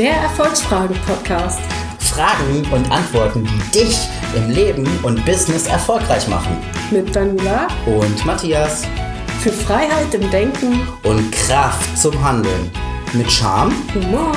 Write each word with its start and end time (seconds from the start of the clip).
Der 0.00 0.14
Erfolgsfrage-Podcast. 0.14 1.60
Fragen 1.98 2.66
und 2.72 2.90
Antworten, 2.90 3.44
die 3.44 3.80
dich 3.80 4.08
im 4.34 4.48
Leben 4.48 4.88
und 5.02 5.22
Business 5.26 5.66
erfolgreich 5.66 6.26
machen. 6.26 6.56
Mit 6.90 7.14
Daniela 7.14 7.68
Und 7.84 8.24
Matthias. 8.24 8.86
für 9.42 9.52
Freiheit 9.52 10.14
im 10.14 10.30
Denken, 10.30 10.88
Und 11.02 11.30
Kraft 11.32 11.98
zum 11.98 12.14
Handeln. 12.24 12.70
Mit 13.12 13.30
Charme, 13.30 13.74
Humor. 13.92 14.32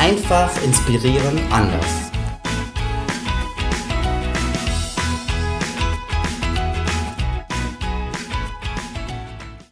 einfach 0.00 0.50
inspirieren, 0.64 1.38
anders. 1.50 2.06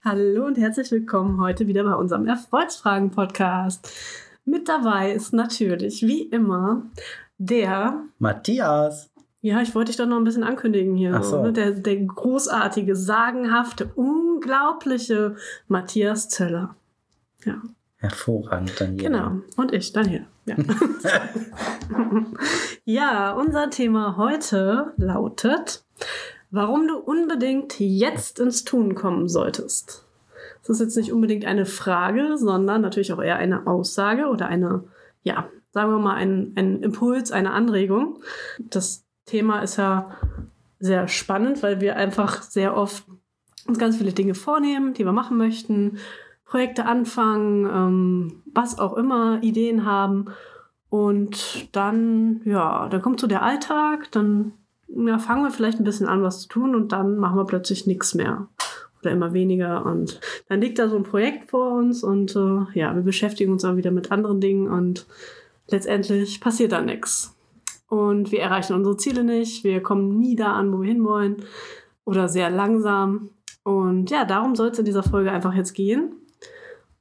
Hallo 0.05 0.45
und 0.45 0.59
herzlich 0.59 0.91
willkommen 0.91 1.41
heute 1.41 1.67
wieder 1.67 1.83
bei 1.83 1.95
unserem 1.95 2.27
Erfolgsfragen-Podcast. 2.27 3.91
Mit 4.45 4.69
dabei 4.69 5.13
ist 5.13 5.33
natürlich, 5.33 6.03
wie 6.03 6.23
immer, 6.23 6.91
der, 7.39 8.05
Matthias. 8.19 9.11
ja, 9.41 9.61
ich 9.63 9.75
wollte 9.75 9.91
dich 9.91 9.97
doch 9.97 10.07
noch 10.07 10.19
ein 10.19 10.25
bisschen 10.25 10.45
ankündigen 10.45 10.97
hier, 10.97 11.23
so. 11.23 11.43
ne? 11.43 11.53
der, 11.53 11.71
der 11.73 11.97
großartige, 11.97 12.95
sagenhafte, 12.95 13.91
unglaubliche 13.95 15.37
Matthias 15.69 16.29
Zöller. 16.29 16.77
Ja, 17.45 17.63
Hervorragend, 17.97 18.79
Daniela. 18.79 19.09
genau. 19.09 19.43
Und 19.57 19.73
ich, 19.73 19.93
Daniel. 19.93 20.27
Ja. 20.45 20.57
ja, 22.85 23.33
unser 23.33 23.71
Thema 23.71 24.17
heute 24.19 24.93
lautet, 24.99 25.85
warum 26.51 26.87
du 26.87 26.99
unbedingt 26.99 27.81
jetzt 27.81 28.39
ins 28.39 28.65
Tun 28.65 28.95
kommen 28.95 29.29
solltest. 29.29 30.04
Das 30.67 30.81
ist 30.81 30.81
jetzt 30.81 30.97
nicht 30.97 31.13
unbedingt 31.13 31.45
eine 31.45 31.67
Frage, 31.67 32.37
sondern 32.39 32.81
natürlich 32.81 33.13
auch 33.13 33.23
eher 33.23 33.37
eine 33.37 33.67
Aussage 33.67 34.27
oder 34.29 34.47
eine, 34.47 34.85
ja, 35.23 35.49
sagen 35.73 35.91
wir 35.91 35.99
mal, 35.99 36.15
ein, 36.15 36.53
ein 36.57 36.83
Impuls, 36.83 37.33
eine 37.33 37.53
Anregung. 37.53 38.21
Das 38.59 39.05
Thema 39.27 39.61
ist 39.61 39.77
ja 39.77 40.17
sehr 40.79 41.09
spannend, 41.09 41.63
weil 41.63 41.81
wir 41.81 41.97
einfach 41.97 42.43
sehr 42.43 42.77
oft 42.77 43.05
uns 43.67 43.79
ganz 43.79 43.97
viele 43.97 44.13
Dinge 44.13 44.35
vornehmen, 44.35 44.95
die 44.95 45.05
wir 45.05 45.13
machen 45.13 45.37
möchten, 45.37 45.99
Projekte 46.45 46.87
anfangen, 46.87 47.67
ähm, 47.67 48.43
was 48.53 48.79
auch 48.79 48.95
immer, 48.95 49.43
Ideen 49.43 49.85
haben. 49.85 50.27
Und 50.89 51.75
dann, 51.75 52.41
ja, 52.45 52.89
dann 52.89 53.03
kommt 53.03 53.21
so 53.21 53.27
der 53.27 53.43
Alltag, 53.43 54.13
dann 54.13 54.53
ja, 54.89 55.19
fangen 55.19 55.43
wir 55.43 55.51
vielleicht 55.51 55.81
ein 55.81 55.85
bisschen 55.85 56.07
an, 56.07 56.23
was 56.23 56.43
zu 56.43 56.49
tun 56.49 56.75
und 56.75 56.93
dann 56.93 57.17
machen 57.17 57.37
wir 57.37 57.47
plötzlich 57.47 57.87
nichts 57.87 58.15
mehr 58.15 58.49
oder 59.05 59.13
immer 59.13 59.33
weniger. 59.33 59.85
Und 59.85 60.21
dann 60.49 60.61
liegt 60.61 60.79
da 60.79 60.89
so 60.89 60.97
ein 60.97 61.03
Projekt 61.03 61.51
vor 61.51 61.73
uns 61.73 62.03
und 62.03 62.35
äh, 62.35 62.79
ja, 62.79 62.95
wir 62.95 63.03
beschäftigen 63.03 63.53
uns 63.53 63.65
auch 63.65 63.77
wieder 63.77 63.91
mit 63.91 64.11
anderen 64.11 64.41
Dingen 64.41 64.69
und 64.69 65.07
letztendlich 65.69 66.41
passiert 66.41 66.73
da 66.73 66.81
nichts. 66.81 67.37
Und 67.89 68.33
wir 68.33 68.41
erreichen 68.41 68.75
unsere 68.75 68.97
Ziele 68.97 69.25
nicht, 69.25 69.65
wir 69.65 69.83
kommen 69.83 70.19
nie 70.19 70.37
da 70.37 70.53
an, 70.53 70.73
wo 70.73 70.81
wir 70.81 70.89
hinwollen 70.89 71.37
oder 72.05 72.29
sehr 72.29 72.51
langsam. 72.51 73.31
Und 73.63 74.11
ja, 74.11 74.25
darum 74.25 74.55
soll 74.57 74.69
es 74.69 74.79
in 74.79 74.85
dieser 74.85 75.03
Folge 75.03 75.31
einfach 75.31 75.55
jetzt 75.55 75.75
gehen. 75.75 76.13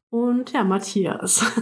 Und 0.09 0.51
ja, 0.51 0.63
Matthias. 0.63 1.43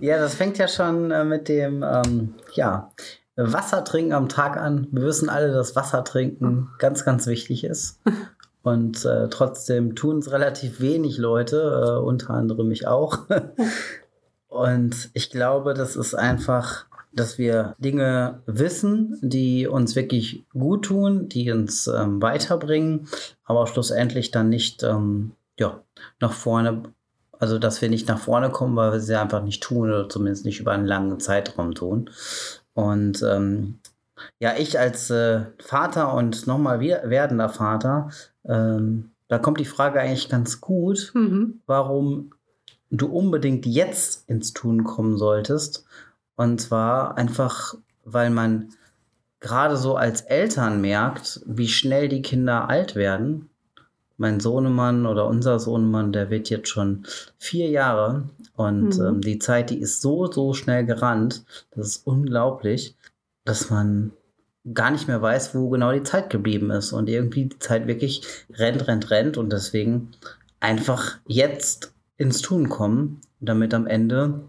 Ja, 0.00 0.18
das 0.18 0.34
fängt 0.34 0.58
ja 0.58 0.68
schon 0.68 1.10
äh, 1.10 1.24
mit 1.24 1.48
dem 1.48 1.82
ähm, 1.82 2.34
ja, 2.54 2.90
Wasser 3.36 3.84
trinken 3.84 4.12
am 4.12 4.28
Tag 4.28 4.56
an. 4.56 4.88
Wir 4.90 5.02
wissen 5.02 5.28
alle, 5.28 5.52
dass 5.52 5.76
Wasser 5.76 6.04
trinken 6.04 6.70
ganz, 6.78 7.04
ganz 7.04 7.26
wichtig 7.26 7.64
ist. 7.64 8.00
Und 8.62 9.04
äh, 9.04 9.28
trotzdem 9.28 9.94
tun 9.94 10.18
es 10.18 10.32
relativ 10.32 10.80
wenig 10.80 11.18
Leute, 11.18 11.58
äh, 11.86 12.02
unter 12.02 12.30
anderem 12.30 12.70
ich 12.72 12.86
auch. 12.86 13.20
Und 14.48 15.10
ich 15.12 15.30
glaube, 15.30 15.74
das 15.74 15.94
ist 15.94 16.14
einfach, 16.14 16.86
dass 17.12 17.38
wir 17.38 17.76
Dinge 17.78 18.42
wissen, 18.46 19.18
die 19.22 19.68
uns 19.68 19.94
wirklich 19.94 20.46
gut 20.52 20.86
tun, 20.86 21.28
die 21.28 21.52
uns 21.52 21.86
ähm, 21.86 22.20
weiterbringen, 22.20 23.06
aber 23.44 23.66
schlussendlich 23.68 24.32
dann 24.32 24.48
nicht 24.48 24.82
ähm, 24.82 25.32
ja, 25.58 25.82
nach 26.20 26.32
vorne 26.32 26.82
also, 27.38 27.58
dass 27.58 27.82
wir 27.82 27.90
nicht 27.90 28.08
nach 28.08 28.18
vorne 28.18 28.50
kommen, 28.50 28.76
weil 28.76 28.92
wir 28.92 29.00
sie 29.00 29.14
einfach 29.14 29.42
nicht 29.42 29.62
tun 29.62 29.90
oder 29.90 30.08
zumindest 30.08 30.44
nicht 30.46 30.60
über 30.60 30.72
einen 30.72 30.86
langen 30.86 31.20
Zeitraum 31.20 31.74
tun. 31.74 32.10
Und 32.76 33.22
ähm, 33.22 33.78
ja, 34.38 34.54
ich 34.58 34.78
als 34.78 35.08
äh, 35.08 35.46
Vater 35.58 36.12
und 36.12 36.46
nochmal 36.46 36.80
werdender 36.80 37.48
Vater, 37.48 38.10
ähm, 38.44 39.12
da 39.28 39.38
kommt 39.38 39.58
die 39.58 39.64
Frage 39.64 39.98
eigentlich 39.98 40.28
ganz 40.28 40.60
gut, 40.60 41.10
mhm. 41.14 41.62
warum 41.66 42.34
du 42.90 43.06
unbedingt 43.06 43.64
jetzt 43.64 44.28
ins 44.28 44.52
Tun 44.52 44.84
kommen 44.84 45.16
solltest. 45.16 45.86
Und 46.36 46.60
zwar 46.60 47.16
einfach, 47.16 47.74
weil 48.04 48.28
man 48.28 48.68
gerade 49.40 49.78
so 49.78 49.96
als 49.96 50.20
Eltern 50.20 50.82
merkt, 50.82 51.40
wie 51.46 51.68
schnell 51.68 52.08
die 52.08 52.22
Kinder 52.22 52.68
alt 52.68 52.94
werden 52.94 53.48
mein 54.18 54.40
Sohnemann 54.40 55.06
oder 55.06 55.26
unser 55.26 55.58
Sohnemann, 55.58 56.12
der 56.12 56.30
wird 56.30 56.48
jetzt 56.50 56.68
schon 56.68 57.04
vier 57.38 57.68
Jahre 57.68 58.24
und 58.54 58.98
Mhm. 58.98 59.04
ähm, 59.06 59.20
die 59.20 59.38
Zeit, 59.38 59.70
die 59.70 59.80
ist 59.80 60.00
so, 60.00 60.30
so 60.30 60.54
schnell 60.54 60.84
gerannt. 60.86 61.44
Das 61.74 61.86
ist 61.88 62.06
unglaublich, 62.06 62.96
dass 63.44 63.70
man 63.70 64.12
gar 64.74 64.90
nicht 64.90 65.06
mehr 65.06 65.22
weiß, 65.22 65.54
wo 65.54 65.68
genau 65.68 65.92
die 65.92 66.02
Zeit 66.02 66.30
geblieben 66.30 66.70
ist 66.70 66.92
und 66.92 67.08
irgendwie 67.08 67.44
die 67.46 67.58
Zeit 67.58 67.86
wirklich 67.86 68.22
rennt, 68.52 68.88
rennt, 68.88 69.10
rennt 69.10 69.36
und 69.36 69.52
deswegen 69.52 70.10
einfach 70.60 71.18
jetzt 71.26 71.92
ins 72.16 72.40
Tun 72.42 72.68
kommen, 72.68 73.20
damit 73.40 73.74
am 73.74 73.86
Ende 73.86 74.40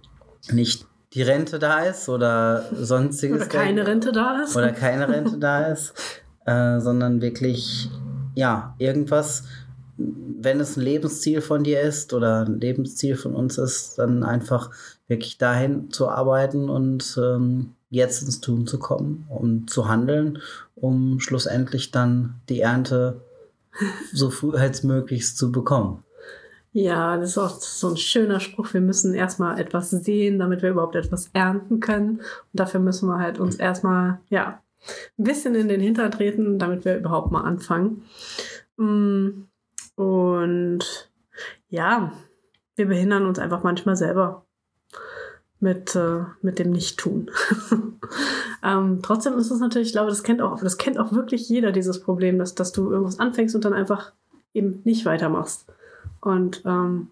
nicht 0.51 0.87
die 1.13 1.21
Rente 1.21 1.59
da 1.59 1.81
ist 1.83 2.09
oder 2.09 2.63
sonstiges. 2.73 3.37
Oder 3.37 3.45
keine 3.47 3.85
Rente 3.85 4.11
da 4.11 4.41
ist. 4.43 4.55
oder 4.55 4.71
keine 4.71 5.07
Rente 5.09 5.37
da 5.37 5.65
ist, 5.71 5.93
äh, 6.45 6.79
sondern 6.79 7.21
wirklich, 7.21 7.89
ja, 8.37 8.75
irgendwas, 8.77 9.45
wenn 9.97 10.59
es 10.59 10.77
ein 10.77 10.83
Lebensziel 10.83 11.41
von 11.41 11.63
dir 11.63 11.81
ist 11.81 12.13
oder 12.13 12.45
ein 12.45 12.59
Lebensziel 12.59 13.15
von 13.15 13.33
uns 13.33 13.57
ist, 13.57 13.97
dann 13.97 14.23
einfach 14.23 14.69
wirklich 15.07 15.39
dahin 15.39 15.89
zu 15.89 16.07
arbeiten 16.07 16.69
und 16.69 17.19
ähm, 17.19 17.73
jetzt 17.89 18.21
ins 18.21 18.39
Tun 18.39 18.67
zu 18.67 18.77
kommen, 18.77 19.25
um 19.27 19.67
zu 19.67 19.87
handeln, 19.89 20.37
um 20.75 21.19
schlussendlich 21.19 21.89
dann 21.89 22.35
die 22.47 22.61
Ernte 22.61 23.21
so 24.13 24.29
früh 24.29 24.55
als 24.55 24.83
möglichst 24.83 25.39
zu 25.39 25.51
bekommen. 25.51 26.03
Ja, 26.73 27.17
das 27.17 27.31
ist 27.31 27.37
auch 27.39 27.59
so 27.59 27.89
ein 27.89 27.97
schöner 27.97 28.39
Spruch. 28.39 28.71
Wir 28.71 28.81
müssen 28.81 29.15
erstmal 29.15 29.59
etwas 29.59 29.89
sehen, 29.89 30.37
damit 30.37 30.61
wir 30.61 30.69
überhaupt 30.69 30.95
etwas 30.95 31.31
ernten 31.33 31.79
können. 31.79 32.17
Und 32.17 32.53
dafür 32.53 32.81
müssen 32.81 33.09
wir 33.09 33.17
halt 33.17 33.39
uns 33.39 33.55
erstmal, 33.55 34.19
ja, 34.29 34.59
ein 35.17 35.23
bisschen 35.23 35.55
in 35.55 35.67
den 35.67 35.81
Hintern 35.81 36.11
treten, 36.11 36.59
damit 36.59 36.85
wir 36.85 36.97
überhaupt 36.97 37.31
mal 37.31 37.41
anfangen. 37.41 38.03
Mm, 38.77 39.45
Und 39.95 41.09
ja, 41.69 42.13
wir 42.75 42.85
behindern 42.85 43.25
uns 43.25 43.39
einfach 43.39 43.63
manchmal 43.63 43.95
selber 43.95 44.45
mit, 45.59 45.95
äh, 45.95 46.23
mit 46.41 46.59
dem 46.59 46.71
Nicht-Tun. 46.71 47.31
ähm, 48.63 48.99
trotzdem 49.01 49.33
ist 49.37 49.51
es 49.51 49.59
natürlich, 49.59 49.87
ich 49.87 49.93
glaube, 49.93 50.09
das 50.09 50.23
kennt 50.23 50.41
auch, 50.41 50.59
das 50.59 50.77
kennt 50.77 50.99
auch 50.99 51.11
wirklich 51.11 51.49
jeder, 51.49 51.71
dieses 51.71 52.01
Problem, 52.01 52.37
dass, 52.37 52.53
dass 52.55 52.71
du 52.71 52.91
irgendwas 52.91 53.19
anfängst 53.19 53.55
und 53.55 53.65
dann 53.65 53.73
einfach 53.73 54.13
eben 54.53 54.81
nicht 54.83 55.05
weitermachst. 55.05 55.65
Und 56.21 56.61
ähm, 56.65 57.09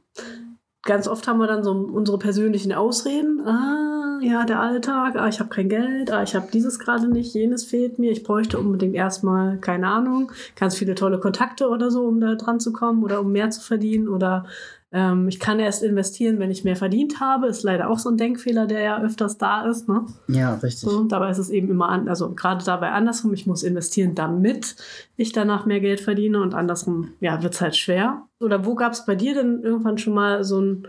ganz 0.84 1.08
oft 1.08 1.28
haben 1.28 1.40
wir 1.40 1.48
dann 1.48 1.64
so 1.64 1.72
unsere 1.72 2.20
persönlichen 2.20 2.74
Ausreden. 2.74 3.42
Ah, 3.46 3.95
ja, 4.22 4.46
der 4.46 4.60
Alltag, 4.60 5.16
ah, 5.16 5.28
ich 5.28 5.40
habe 5.40 5.50
kein 5.50 5.70
Geld, 5.70 6.12
ah, 6.12 6.24
ich 6.24 6.36
habe 6.36 6.48
dieses 6.52 6.80
gerade 6.80 7.08
nicht, 7.08 7.34
jenes 7.34 7.66
fehlt 7.66 8.00
mir, 8.00 8.12
ich 8.12 8.24
bräuchte 8.24 8.60
unbedingt 8.60 8.96
erstmal, 8.96 9.58
keine 9.58 9.88
Ahnung, 9.88 10.32
ganz 10.56 10.76
viele 10.76 10.96
tolle 10.96 11.20
Kontakte 11.20 11.70
oder 11.70 11.92
so, 11.92 12.06
um 12.06 12.20
da 12.20 12.36
dran 12.36 12.60
zu 12.60 12.74
kommen 12.74 13.04
oder 13.04 13.22
um 13.22 13.32
mehr 13.32 13.50
zu 13.50 13.62
verdienen. 13.62 14.08
Oder 14.08 14.46
ähm, 14.92 15.28
ich 15.28 15.40
kann 15.40 15.60
erst 15.60 15.84
investieren, 15.84 16.40
wenn 16.40 16.52
ich 16.52 16.64
mehr 16.64 16.78
verdient 16.78 17.20
habe. 17.20 17.48
Ist 17.48 17.64
leider 17.64 17.90
auch 17.90 18.00
so 18.00 18.10
ein 18.10 18.18
Denkfehler, 18.18 18.66
der 18.66 18.80
ja 18.82 19.02
öfters 19.02 19.38
da 19.38 19.68
ist. 19.68 19.90
Ne? 19.90 20.06
Ja, 20.28 20.54
richtig. 20.56 20.90
So, 20.90 21.04
dabei 21.04 21.32
ist 21.32 21.38
es 21.38 21.50
eben 21.50 21.70
immer 21.70 21.90
an, 21.90 22.08
also 22.08 22.34
gerade 22.34 22.64
dabei 22.64 22.92
andersrum, 22.92 23.34
ich 23.34 23.46
muss 23.46 23.64
investieren, 23.64 24.16
damit 24.16 24.78
ich 25.18 25.34
danach 25.34 25.66
mehr 25.66 25.82
Geld 25.82 26.00
verdiene 26.00 26.42
und 26.42 26.54
andersrum, 26.54 27.10
ja, 27.20 27.44
wird 27.44 27.56
es 27.56 27.62
halt 27.62 27.76
schwer. 27.76 28.24
Oder 28.40 28.66
wo 28.66 28.76
gab 28.76 28.94
es 28.94 29.06
bei 29.06 29.16
dir 29.16 29.34
denn 29.34 29.64
irgendwann 29.64 29.98
schon 29.98 30.14
mal 30.14 30.44
so 30.46 30.62
ein, 30.62 30.88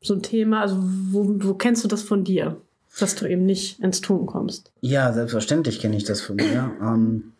so 0.00 0.14
ein 0.14 0.22
Thema, 0.22 0.60
also 0.62 0.76
wo, 0.78 1.26
wo 1.40 1.54
kennst 1.54 1.84
du 1.84 1.88
das 1.88 2.02
von 2.02 2.24
dir, 2.24 2.60
dass 2.98 3.14
du 3.14 3.26
eben 3.26 3.44
nicht 3.44 3.80
ins 3.80 4.00
Tun 4.00 4.26
kommst? 4.26 4.72
Ja, 4.80 5.12
selbstverständlich 5.12 5.80
kenne 5.80 5.96
ich 5.96 6.04
das 6.04 6.20
von 6.20 6.36
mir. 6.36 6.72
Ähm, 6.80 7.32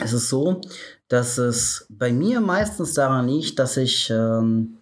es 0.00 0.12
ist 0.12 0.28
so, 0.28 0.60
dass 1.08 1.38
es 1.38 1.86
bei 1.88 2.12
mir 2.12 2.40
meistens 2.40 2.94
daran 2.94 3.26
liegt, 3.26 3.58
dass 3.58 3.76
ich 3.76 4.10
ähm, 4.10 4.78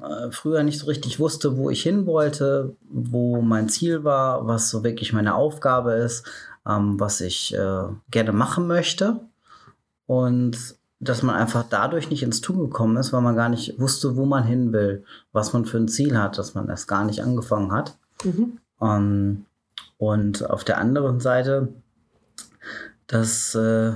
äh, 0.00 0.30
früher 0.30 0.62
nicht 0.62 0.78
so 0.78 0.86
richtig 0.86 1.18
wusste, 1.18 1.56
wo 1.56 1.70
ich 1.70 1.82
hin 1.82 2.06
wollte, 2.06 2.76
wo 2.88 3.40
mein 3.40 3.68
Ziel 3.68 4.04
war, 4.04 4.46
was 4.46 4.70
so 4.70 4.84
wirklich 4.84 5.12
meine 5.12 5.34
Aufgabe 5.34 5.94
ist, 5.94 6.24
ähm, 6.68 7.00
was 7.00 7.20
ich 7.20 7.54
äh, 7.54 7.82
gerne 8.10 8.32
machen 8.32 8.66
möchte. 8.66 9.20
Und 10.06 10.76
dass 11.00 11.22
man 11.22 11.34
einfach 11.34 11.64
dadurch 11.68 12.10
nicht 12.10 12.22
ins 12.22 12.42
Tun 12.42 12.58
gekommen 12.58 12.98
ist, 12.98 13.12
weil 13.12 13.22
man 13.22 13.34
gar 13.34 13.48
nicht 13.48 13.80
wusste, 13.80 14.16
wo 14.16 14.26
man 14.26 14.44
hin 14.44 14.72
will, 14.72 15.04
was 15.32 15.54
man 15.54 15.64
für 15.64 15.78
ein 15.78 15.88
Ziel 15.88 16.16
hat, 16.18 16.36
dass 16.36 16.54
man 16.54 16.68
erst 16.68 16.88
gar 16.88 17.04
nicht 17.04 17.22
angefangen 17.22 17.72
hat. 17.72 17.96
Mhm. 18.22 18.58
Ähm, 18.82 19.46
und 19.96 20.48
auf 20.48 20.62
der 20.62 20.78
anderen 20.78 21.18
Seite, 21.20 21.68
dass 23.06 23.54
äh, 23.54 23.92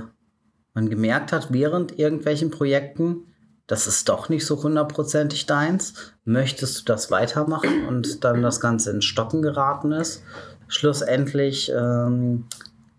man 0.73 0.89
gemerkt 0.89 1.31
hat, 1.31 1.53
während 1.53 1.97
irgendwelchen 1.97 2.49
Projekten, 2.49 3.27
das 3.67 3.87
ist 3.87 4.09
doch 4.09 4.29
nicht 4.29 4.45
so 4.45 4.61
hundertprozentig 4.61 5.45
deins. 5.45 5.93
Möchtest 6.25 6.79
du 6.79 6.85
das 6.85 7.11
weitermachen 7.11 7.87
und 7.87 8.23
dann 8.23 8.41
das 8.41 8.59
Ganze 8.59 8.91
ins 8.91 9.05
Stocken 9.05 9.41
geraten 9.41 9.91
ist? 9.91 10.23
Schlussendlich 10.67 11.71
ähm, 11.75 12.45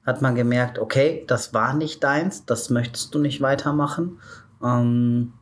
hat 0.07 0.23
man 0.23 0.35
gemerkt, 0.37 0.79
okay, 0.79 1.25
das 1.27 1.53
war 1.53 1.75
nicht 1.75 2.03
deins, 2.03 2.47
das 2.47 2.71
möchtest 2.71 3.15
du 3.15 3.19
nicht 3.19 3.41
weitermachen. 3.41 4.21
Ähm, 4.63 5.33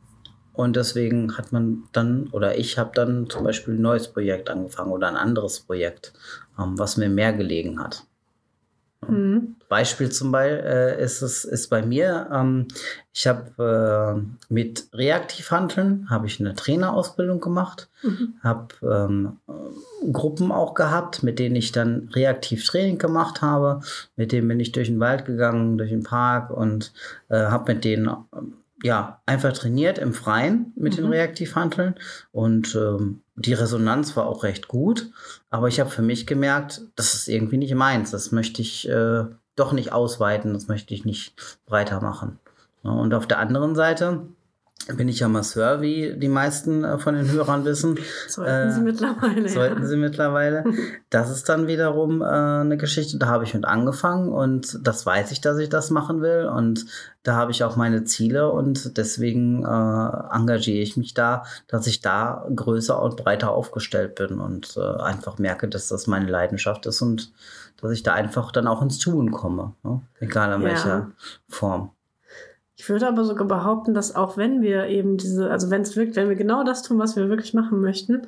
und 0.54 0.76
deswegen 0.76 1.36
hat 1.36 1.52
man 1.52 1.84
dann, 1.92 2.28
oder 2.28 2.56
ich 2.56 2.78
habe 2.78 2.92
dann 2.94 3.28
zum 3.28 3.44
Beispiel 3.44 3.74
ein 3.74 3.82
neues 3.82 4.08
Projekt 4.08 4.48
angefangen 4.48 4.92
oder 4.92 5.08
ein 5.08 5.16
anderes 5.16 5.60
Projekt, 5.60 6.14
ähm, 6.58 6.78
was 6.78 6.96
mir 6.96 7.08
mehr 7.08 7.32
gelegen 7.32 7.80
hat. 7.80 8.06
Mhm. 9.08 9.56
Beispiel 9.68 10.10
zum 10.10 10.30
Beispiel 10.32 10.64
äh, 10.64 11.02
ist 11.02 11.22
es 11.22 11.44
ist 11.44 11.68
bei 11.68 11.82
mir. 11.82 12.28
Ähm, 12.32 12.68
ich 13.12 13.26
habe 13.26 14.18
äh, 14.18 14.52
mit 14.52 14.88
Reaktivhandeln 14.92 16.08
habe 16.10 16.26
ich 16.26 16.40
eine 16.40 16.54
Trainerausbildung 16.54 17.40
gemacht, 17.40 17.88
Mhm. 18.02 18.34
habe 18.42 18.68
ähm, 18.82 19.38
äh, 19.48 20.10
Gruppen 20.12 20.52
auch 20.52 20.74
gehabt, 20.74 21.22
mit 21.22 21.38
denen 21.38 21.56
ich 21.56 21.72
dann 21.72 22.10
reaktiv 22.14 22.64
Training 22.64 22.98
gemacht 22.98 23.40
habe. 23.42 23.80
Mit 24.16 24.32
denen 24.32 24.48
bin 24.48 24.60
ich 24.60 24.72
durch 24.72 24.88
den 24.88 25.00
Wald 25.00 25.24
gegangen, 25.24 25.78
durch 25.78 25.90
den 25.90 26.02
Park 26.02 26.50
und 26.50 26.92
äh, 27.28 27.36
habe 27.46 27.74
mit 27.74 27.84
denen 27.84 28.10
ja 28.84 29.22
einfach 29.24 29.52
trainiert 29.52 29.98
im 29.98 30.12
Freien 30.12 30.72
mit 30.76 30.98
den 30.98 31.06
Mhm. 31.06 31.12
Reaktivhandeln 31.12 31.94
und 32.32 32.74
ähm, 32.74 33.22
die 33.34 33.54
Resonanz 33.54 34.14
war 34.14 34.26
auch 34.26 34.44
recht 34.44 34.68
gut. 34.68 35.10
Aber 35.50 35.68
ich 35.68 35.80
habe 35.80 35.90
für 35.90 36.02
mich 36.02 36.26
gemerkt, 36.26 36.82
das 36.94 37.14
ist 37.14 37.28
irgendwie 37.28 37.56
nicht 37.56 37.74
meins. 37.74 38.10
Das 38.10 38.30
möchte 38.30 38.60
ich 38.60 38.86
äh, 38.88 39.24
doch 39.56 39.72
nicht 39.72 39.92
ausweiten, 39.92 40.52
das 40.52 40.68
möchte 40.68 40.92
ich 40.92 41.04
nicht 41.04 41.34
breiter 41.66 42.00
machen. 42.00 42.38
Ja, 42.82 42.90
und 42.90 43.14
auf 43.14 43.26
der 43.26 43.38
anderen 43.38 43.74
Seite 43.74 44.26
bin 44.96 45.08
ich 45.08 45.20
ja 45.20 45.28
Masseur, 45.28 45.80
wie 45.80 46.14
die 46.16 46.28
meisten 46.28 46.84
äh, 46.84 46.98
von 46.98 47.14
den 47.14 47.30
Hörern 47.30 47.64
wissen. 47.64 47.98
Sollten 48.28 48.70
Sie 48.72 48.80
Äh, 48.80 48.82
mittlerweile. 48.82 49.48
Sollten 49.48 49.80
ja. 49.82 49.86
sie 49.86 49.96
mittlerweile. 49.96 50.64
Das 51.10 51.30
ist 51.30 51.48
dann 51.48 51.68
wiederum 51.68 52.22
äh, 52.22 52.24
eine 52.24 52.76
Geschichte, 52.76 53.18
da 53.18 53.26
habe 53.28 53.44
ich 53.44 53.54
mit 53.54 53.64
angefangen 53.64 54.30
und 54.32 54.80
das 54.86 55.06
weiß 55.06 55.30
ich, 55.30 55.40
dass 55.40 55.58
ich 55.58 55.68
das 55.68 55.90
machen 55.90 56.22
will 56.22 56.46
und 56.52 56.86
da 57.22 57.36
habe 57.36 57.52
ich 57.52 57.62
auch 57.62 57.76
meine 57.76 58.02
Ziele 58.04 58.50
und 58.50 58.96
deswegen 58.98 59.62
äh, 59.64 60.34
engagiere 60.36 60.82
ich 60.82 60.96
mich 60.96 61.14
da, 61.14 61.44
dass 61.68 61.86
ich 61.86 62.00
da 62.00 62.44
größer 62.54 63.00
und 63.00 63.16
breiter 63.16 63.52
aufgestellt 63.52 64.16
bin 64.16 64.40
und 64.40 64.76
äh, 64.76 65.00
einfach 65.02 65.38
merke, 65.38 65.68
dass 65.68 65.86
das 65.88 66.08
meine 66.08 66.28
Leidenschaft 66.28 66.84
ist 66.86 67.00
und 67.00 67.32
dass 67.80 67.92
ich 67.92 68.02
da 68.02 68.12
einfach 68.12 68.50
dann 68.50 68.66
auch 68.66 68.82
ins 68.82 68.98
Tun 68.98 69.30
komme, 69.30 69.72
ne? 69.84 70.00
egal 70.18 70.52
in 70.52 70.62
Ja. 70.62 70.68
welcher 70.68 71.10
Form. 71.48 71.90
Ich 72.76 72.88
würde 72.88 73.06
aber 73.06 73.24
sogar 73.24 73.46
behaupten, 73.46 73.94
dass 73.94 74.16
auch 74.16 74.36
wenn 74.36 74.60
wir 74.60 74.86
eben 74.86 75.16
diese, 75.16 75.50
also 75.50 75.70
wenn 75.70 75.82
es 75.82 75.96
wirkt, 75.96 76.16
wenn 76.16 76.28
wir 76.28 76.36
genau 76.36 76.64
das 76.64 76.82
tun, 76.82 76.98
was 76.98 77.14
wir 77.16 77.28
wirklich 77.28 77.54
machen 77.54 77.80
möchten, 77.80 78.22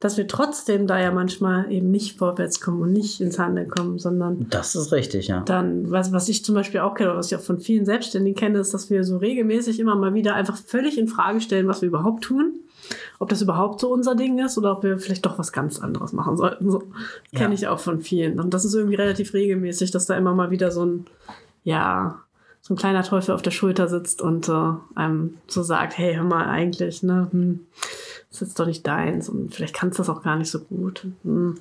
dass 0.00 0.16
wir 0.16 0.26
trotzdem 0.26 0.88
da 0.88 0.98
ja 0.98 1.12
manchmal 1.12 1.70
eben 1.70 1.90
nicht 1.92 2.18
vorwärts 2.18 2.60
kommen 2.60 2.82
und 2.82 2.92
nicht 2.92 3.20
ins 3.20 3.38
Handeln 3.38 3.68
kommen, 3.68 4.00
sondern 4.00 4.48
Das 4.50 4.74
ist 4.74 4.90
richtig, 4.90 5.28
ja. 5.28 5.42
dann, 5.42 5.92
was, 5.92 6.10
was 6.12 6.28
ich 6.28 6.44
zum 6.44 6.56
Beispiel 6.56 6.80
auch 6.80 6.94
kenne, 6.94 7.10
oder 7.10 7.18
was 7.18 7.30
ich 7.30 7.36
auch 7.38 7.42
von 7.42 7.60
vielen 7.60 7.84
Selbstständigen 7.84 8.36
kenne, 8.36 8.58
ist, 8.58 8.74
dass 8.74 8.90
wir 8.90 9.04
so 9.04 9.18
regelmäßig 9.18 9.78
immer 9.78 9.94
mal 9.94 10.12
wieder 10.14 10.34
einfach 10.34 10.56
völlig 10.56 10.98
in 10.98 11.06
Frage 11.06 11.40
stellen, 11.40 11.68
was 11.68 11.82
wir 11.82 11.88
überhaupt 11.88 12.24
tun. 12.24 12.54
Ob 13.20 13.28
das 13.28 13.42
überhaupt 13.42 13.78
so 13.78 13.92
unser 13.92 14.16
Ding 14.16 14.44
ist 14.44 14.58
oder 14.58 14.72
ob 14.72 14.82
wir 14.82 14.98
vielleicht 14.98 15.24
doch 15.24 15.38
was 15.38 15.52
ganz 15.52 15.78
anderes 15.78 16.12
machen 16.12 16.36
sollten. 16.36 16.68
So 16.68 16.82
Ja. 17.30 17.38
kenne 17.38 17.54
ich 17.54 17.68
auch 17.68 17.78
von 17.78 18.00
vielen. 18.00 18.40
Und 18.40 18.52
das 18.54 18.64
ist 18.64 18.74
irgendwie 18.74 18.96
relativ 18.96 19.34
regelmäßig, 19.34 19.92
dass 19.92 20.06
da 20.06 20.16
immer 20.16 20.34
mal 20.34 20.50
wieder 20.50 20.72
so 20.72 20.84
ein, 20.84 21.06
ja, 21.62 22.21
so 22.64 22.72
ein 22.74 22.76
kleiner 22.76 23.02
Teufel 23.02 23.34
auf 23.34 23.42
der 23.42 23.50
Schulter 23.50 23.88
sitzt 23.88 24.22
und 24.22 24.48
äh, 24.48 24.72
einem 24.94 25.36
so 25.48 25.62
sagt, 25.64 25.98
hey, 25.98 26.14
hör 26.14 26.22
mal, 26.24 26.46
eigentlich, 26.46 27.02
ne, 27.02 27.26
hm, 27.30 27.66
das 28.30 28.40
ist 28.40 28.48
jetzt 28.48 28.60
doch 28.60 28.66
nicht 28.66 28.86
deins 28.86 29.28
und 29.28 29.54
vielleicht 29.54 29.74
kannst 29.74 29.98
du 29.98 30.02
das 30.02 30.08
auch 30.08 30.22
gar 30.22 30.36
nicht 30.36 30.50
so 30.50 30.60
gut. 30.60 31.06
Hm, 31.24 31.58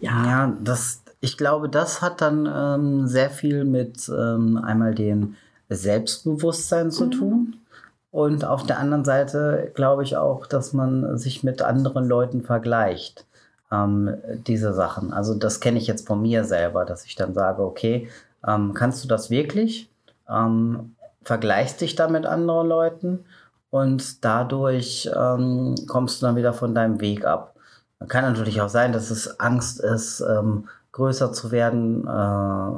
ja, 0.00 0.24
Ja, 0.26 0.56
das, 0.62 1.02
ich 1.20 1.36
glaube, 1.36 1.68
das 1.68 2.00
hat 2.02 2.20
dann 2.20 2.48
ähm, 2.52 3.06
sehr 3.08 3.30
viel 3.30 3.64
mit 3.64 4.08
ähm, 4.08 4.56
einmal 4.62 4.94
dem 4.94 5.34
Selbstbewusstsein 5.68 6.90
zu 6.90 7.06
Mhm. 7.06 7.10
tun. 7.10 7.56
Und 8.10 8.44
auf 8.44 8.64
der 8.64 8.78
anderen 8.78 9.04
Seite 9.04 9.70
glaube 9.74 10.02
ich 10.02 10.16
auch, 10.16 10.46
dass 10.46 10.72
man 10.72 11.18
sich 11.18 11.42
mit 11.44 11.60
anderen 11.62 12.06
Leuten 12.06 12.42
vergleicht. 12.42 13.26
Ähm, 13.70 14.14
diese 14.46 14.72
Sachen. 14.72 15.12
Also 15.12 15.34
das 15.34 15.60
kenne 15.60 15.78
ich 15.78 15.86
jetzt 15.86 16.06
von 16.06 16.22
mir 16.22 16.44
selber, 16.44 16.84
dass 16.86 17.04
ich 17.04 17.16
dann 17.16 17.34
sage, 17.34 17.62
okay, 17.62 18.08
ähm, 18.46 18.72
kannst 18.72 19.04
du 19.04 19.08
das 19.08 19.28
wirklich? 19.28 19.90
Ähm, 20.28 20.94
vergleichst 21.22 21.80
dich 21.80 21.94
da 21.94 22.08
mit 22.08 22.26
anderen 22.26 22.68
Leuten 22.68 23.24
und 23.70 24.24
dadurch 24.24 25.10
ähm, 25.14 25.74
kommst 25.86 26.22
du 26.22 26.26
dann 26.26 26.36
wieder 26.36 26.52
von 26.52 26.74
deinem 26.74 27.00
Weg 27.00 27.24
ab. 27.24 27.54
Kann 28.06 28.24
natürlich 28.24 28.60
auch 28.60 28.68
sein, 28.68 28.92
dass 28.92 29.10
es 29.10 29.40
Angst 29.40 29.80
ist, 29.80 30.20
ähm, 30.20 30.68
größer 30.92 31.32
zu 31.32 31.50
werden, 31.50 32.06
äh, 32.06 32.70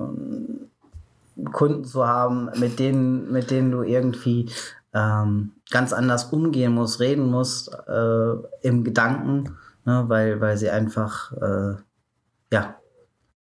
Kunden 1.52 1.84
zu 1.84 2.06
haben, 2.06 2.50
mit 2.58 2.78
denen, 2.78 3.30
mit 3.30 3.50
denen 3.50 3.70
du 3.70 3.82
irgendwie 3.82 4.50
ähm, 4.92 5.52
ganz 5.70 5.92
anders 5.92 6.24
umgehen 6.24 6.72
musst, 6.72 7.00
reden 7.00 7.30
musst 7.30 7.70
äh, 7.86 8.32
im 8.62 8.84
Gedanken, 8.84 9.56
ne, 9.84 10.04
weil, 10.08 10.40
weil 10.40 10.56
sie 10.56 10.70
einfach 10.70 11.32
äh, 11.32 11.74
ja, 12.52 12.74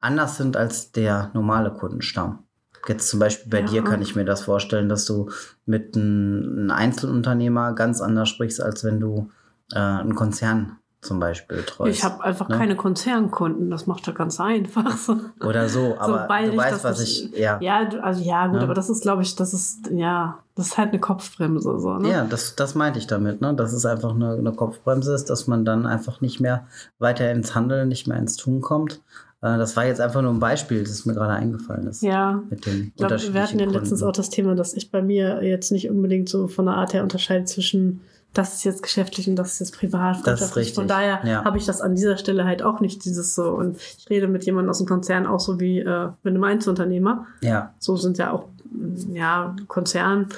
anders 0.01 0.37
sind 0.37 0.57
als 0.57 0.93
der 0.93 1.31
normale 1.33 1.73
Kundenstamm. 1.73 2.45
Jetzt 2.89 3.09
zum 3.09 3.21
Beispiel 3.21 3.51
bei 3.51 3.61
Ja. 3.61 3.67
dir 3.67 3.85
kann 3.85 4.03
ich 4.03 4.17
mir 4.17 4.25
das 4.25 4.43
vorstellen, 4.43 4.89
dass 4.89 5.05
du 5.05 5.31
mit 5.67 5.97
einem 5.97 6.71
Einzelunternehmer 6.71 7.73
ganz 7.75 8.01
anders 8.01 8.29
sprichst, 8.29 8.63
als 8.63 8.85
wenn 8.85 9.01
du 9.01 9.31
äh, 9.73 9.79
einen 9.79 10.15
Konzern 10.15 10.77
zum 11.01 11.21
Beispiel 11.21 11.59
betreust. 11.59 11.97
ich 11.97 12.03
habe 12.05 12.25
einfach 12.25 12.49
ne? 12.49 12.57
keine 12.59 12.75
Konzernkunden, 12.75 13.71
das 13.71 13.87
macht 13.87 14.07
ja 14.09 14.13
ganz 14.13 14.41
einfach. 14.41 14.97
So. 14.99 15.17
Oder 15.47 15.69
so, 15.69 15.97
aber 15.99 16.23
Sobald 16.23 16.47
du 16.49 16.53
ich 16.53 16.59
weißt, 16.59 16.83
was 16.85 17.01
ich. 17.01 17.31
Ja, 17.39 17.59
Ja, 17.61 17.89
also 18.03 18.21
ja, 18.23 18.49
gut, 18.49 18.57
Ja. 18.57 18.63
aber 18.65 18.75
das 18.75 18.91
ist, 18.91 19.03
glaube 19.03 19.23
ich, 19.23 19.37
das 19.37 19.55
ist, 19.55 19.89
ja, 19.93 20.39
das 20.57 20.69
ist 20.69 20.79
halt 20.79 20.89
eine 20.89 20.99
Kopfbremse, 20.99 21.79
so, 21.79 21.95
ne? 21.99 22.11
ja 22.11 22.25
das, 22.25 22.57
das 22.57 22.75
meinte 22.75 22.99
ich 22.99 23.07
damit, 23.07 23.41
ne? 23.41 23.55
dass 23.55 23.73
es 23.73 23.87
einfach 23.87 24.11
eine, 24.13 24.33
eine 24.33 24.53
Kopfbremse 24.53 25.15
ist, 25.15 25.27
dass 25.31 25.47
man 25.47 25.65
dann 25.65 25.87
einfach 25.87 26.21
nicht 26.21 26.41
mehr 26.41 26.67
weiter 26.99 27.31
ins 27.31 27.55
Handeln, 27.55 27.87
nicht 27.89 28.09
mehr 28.09 28.19
ins 28.19 28.37
Tun 28.37 28.61
kommt. 28.61 29.01
Äh, 29.41 29.59
das 29.59 29.77
war 29.77 29.87
jetzt 29.87 30.01
einfach 30.01 30.23
nur 30.23 30.33
ein 30.33 30.41
Beispiel, 30.41 30.83
das 30.83 31.05
mir 31.07 31.15
gerade 31.15 31.35
eingefallen 31.35 31.87
ist. 31.87 32.03
Ja. 32.03 32.43
Mit 32.51 32.67
den 32.67 32.93
Ich 32.95 32.97
glaube, 32.97 33.17
wir 33.33 33.43
hatten 33.43 33.59
ja 33.59 33.67
letztens 33.67 34.03
auch 34.03 34.13
das 34.13 34.31
Thema, 34.31 34.55
dass 34.55 34.75
ich 34.75 34.91
bei 34.91 35.03
mir 35.03 35.43
jetzt 35.43 35.73
nicht 35.73 35.91
unbedingt 35.91 36.29
so 36.29 36.49
von 36.49 36.67
der 36.67 36.75
Art 36.75 36.93
her 36.95 37.03
unterscheide 37.03 37.45
zwischen 37.45 38.01
das 38.35 38.55
ist 38.55 38.65
jetzt 38.65 38.83
geschäftlich 38.83 39.29
und 39.29 39.37
das 39.37 39.55
ist 39.55 39.61
jetzt 39.61 39.79
privat. 39.79 40.17
Das 40.17 40.41
ist 40.41 40.53
freundschaftlich. 40.53 40.75
Von 40.75 40.85
richtig, 40.85 40.97
daher 40.97 41.21
ja. 41.25 41.45
habe 41.45 41.59
ich 41.59 41.65
das 41.65 41.81
an 41.81 41.95
dieser 41.95 42.19
Stelle 42.19 42.45
halt 42.45 42.63
auch 42.63 42.81
nicht 42.81 43.05
dieses 43.05 43.35
so. 43.35 43.51
Und 43.51 43.79
ich 43.79 44.09
rede 44.11 44.29
mit 44.29 44.45
jemandem 44.45 44.71
aus 44.71 44.79
dem 44.79 44.87
Konzern 44.87 45.27
auch 45.27 45.41
so 45.41 45.59
wie 45.59 45.81
äh, 45.81 46.09
mit 46.23 46.35
einem 46.35 46.45
Einzelunternehmer. 46.45 47.27
Ja, 47.41 47.75
So 47.79 47.97
sind 47.97 48.19
ja 48.19 48.33
auch, 48.33 48.49
mm, 48.71 49.17
ja, 49.17 49.57
Konzern. 49.67 50.29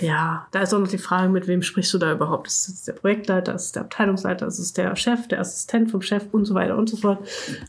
Ja, 0.00 0.46
da 0.50 0.60
ist 0.60 0.74
auch 0.74 0.78
noch 0.80 0.88
die 0.88 0.98
Frage, 0.98 1.28
mit 1.28 1.46
wem 1.46 1.62
sprichst 1.62 1.92
du 1.94 1.98
da 1.98 2.12
überhaupt? 2.12 2.46
Ist 2.48 2.68
es 2.68 2.82
der 2.84 2.92
Projektleiter, 2.94 3.54
ist 3.54 3.66
es 3.66 3.72
der 3.72 3.82
Abteilungsleiter, 3.82 4.46
ist 4.46 4.58
es 4.58 4.72
der 4.72 4.94
Chef, 4.96 5.28
der 5.28 5.40
Assistent 5.40 5.90
vom 5.90 6.02
Chef 6.02 6.24
und 6.32 6.44
so 6.46 6.54
weiter 6.54 6.76
und 6.76 6.88
so 6.88 6.96
fort. 6.96 7.18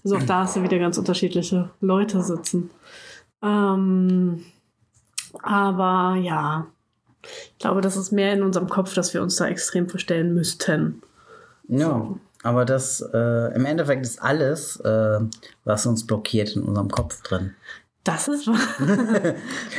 Also 0.03 0.17
auch 0.17 0.24
da 0.24 0.41
hast 0.44 0.55
du 0.55 0.63
wieder 0.63 0.79
ganz 0.79 0.98
unterschiedliche 0.98 1.70
Leute 1.82 2.22
sitzen. 2.24 2.70
Ähm, 3.44 4.44
aber 5.44 6.15
ja, 6.20 6.67
ich 7.24 7.58
glaube, 7.60 7.82
das 7.82 7.98
ist 7.98 8.12
mehr 8.12 8.34
in 8.34 8.44
unserem 8.44 8.70
Kopf, 8.70 8.94
dass 8.94 9.13
wir 9.13 9.22
uns 9.22 9.36
da 9.36 9.48
extrem 9.48 9.89
verstellen 9.89 10.34
müssten. 10.34 11.01
ja. 11.67 12.08
Aber 12.44 12.63
das 12.63 13.01
äh, 13.12 13.55
im 13.55 13.65
Endeffekt 13.65 14.05
ist 14.05 14.22
alles, 14.22 14.79
äh, 14.82 15.20
was 15.63 15.88
uns 15.88 16.05
blockiert 16.05 16.55
in 16.55 16.62
unserem 16.62 16.91
Kopf 16.91 17.24
drin. 17.24 17.55
Das 18.03 18.27
ist 18.27 18.46
was, 18.48 18.60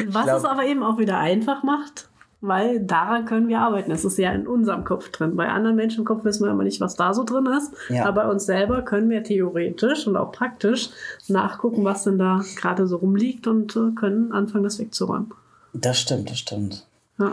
was 0.08 0.24
glaub- 0.24 0.38
es 0.38 0.44
aber 0.44 0.64
eben 0.64 0.82
auch 0.82 0.98
wieder 0.98 1.16
einfach 1.16 1.62
macht, 1.62 2.08
weil 2.40 2.80
daran 2.80 3.24
können 3.24 3.48
wir 3.48 3.60
arbeiten. 3.60 3.90
Es 3.90 4.04
ist 4.04 4.18
ja 4.18 4.32
in 4.32 4.46
unserem 4.46 4.84
Kopf 4.84 5.10
drin. 5.10 5.36
Bei 5.36 5.48
anderen 5.48 5.76
Menschen 5.76 6.00
im 6.00 6.04
Kopf 6.04 6.24
wissen 6.24 6.44
wir 6.44 6.50
immer 6.50 6.64
nicht, 6.64 6.80
was 6.80 6.94
da 6.94 7.14
so 7.14 7.24
drin 7.24 7.46
ist. 7.46 7.72
Ja. 7.88 8.04
Aber 8.04 8.22
bei 8.22 8.30
uns 8.30 8.46
selber 8.46 8.82
können 8.82 9.10
wir 9.10 9.22
theoretisch 9.22 10.06
und 10.06 10.16
auch 10.16 10.32
praktisch 10.32 10.90
nachgucken, 11.28 11.84
was 11.84 12.04
denn 12.04 12.18
da 12.18 12.42
gerade 12.56 12.86
so 12.86 12.96
rumliegt 12.96 13.46
und 13.46 13.74
äh, 13.76 13.92
können 13.94 14.32
anfangen, 14.32 14.64
das 14.64 14.78
wegzuräumen. 14.78 15.32
Das 15.72 15.98
stimmt, 15.98 16.30
das 16.30 16.38
stimmt. 16.38 16.86
Ja. 17.18 17.32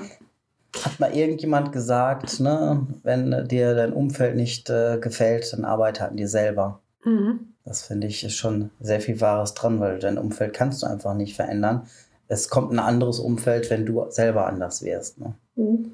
Hat 0.84 1.00
mal 1.00 1.16
irgendjemand 1.16 1.72
gesagt, 1.72 2.40
ne, 2.40 2.88
wenn 3.04 3.48
dir 3.48 3.76
dein 3.76 3.94
Umfeld 3.94 4.36
nicht 4.36 4.70
äh, 4.70 4.98
gefällt, 5.00 5.54
dann 5.54 5.66
arbeite 5.66 6.08
an 6.08 6.18
dir 6.18 6.28
selber. 6.28 6.80
Mhm. 7.04 7.54
Das 7.66 7.84
finde 7.84 8.08
ich 8.08 8.24
ist 8.24 8.36
schon 8.36 8.72
sehr 8.80 9.00
viel 9.00 9.22
Wahres 9.22 9.54
dran, 9.54 9.80
weil 9.80 10.00
dein 10.00 10.18
Umfeld 10.18 10.54
kannst 10.54 10.84
du 10.84 10.88
einfach 10.88 11.14
nicht 11.14 11.36
verändern. 11.36 11.88
Es 12.28 12.50
kommt 12.50 12.72
ein 12.72 12.80
anderes 12.80 13.20
Umfeld, 13.20 13.70
wenn 13.70 13.86
du 13.86 14.06
selber 14.10 14.48
anders 14.48 14.84
wärst. 14.84 15.20
Ne? 15.20 15.34
Mhm. 15.56 15.92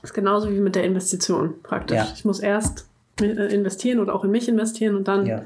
Das 0.00 0.10
ist 0.10 0.14
genauso 0.14 0.50
wie 0.50 0.60
mit 0.60 0.74
der 0.74 0.84
Investition 0.84 1.62
praktisch. 1.62 1.96
Ja. 1.96 2.10
Ich 2.14 2.24
muss 2.24 2.40
erst 2.40 2.88
äh, 3.20 3.54
investieren 3.54 4.00
oder 4.00 4.14
auch 4.14 4.24
in 4.24 4.30
mich 4.30 4.48
investieren 4.48 4.96
und 4.96 5.08
dann 5.08 5.26
Ja, 5.26 5.44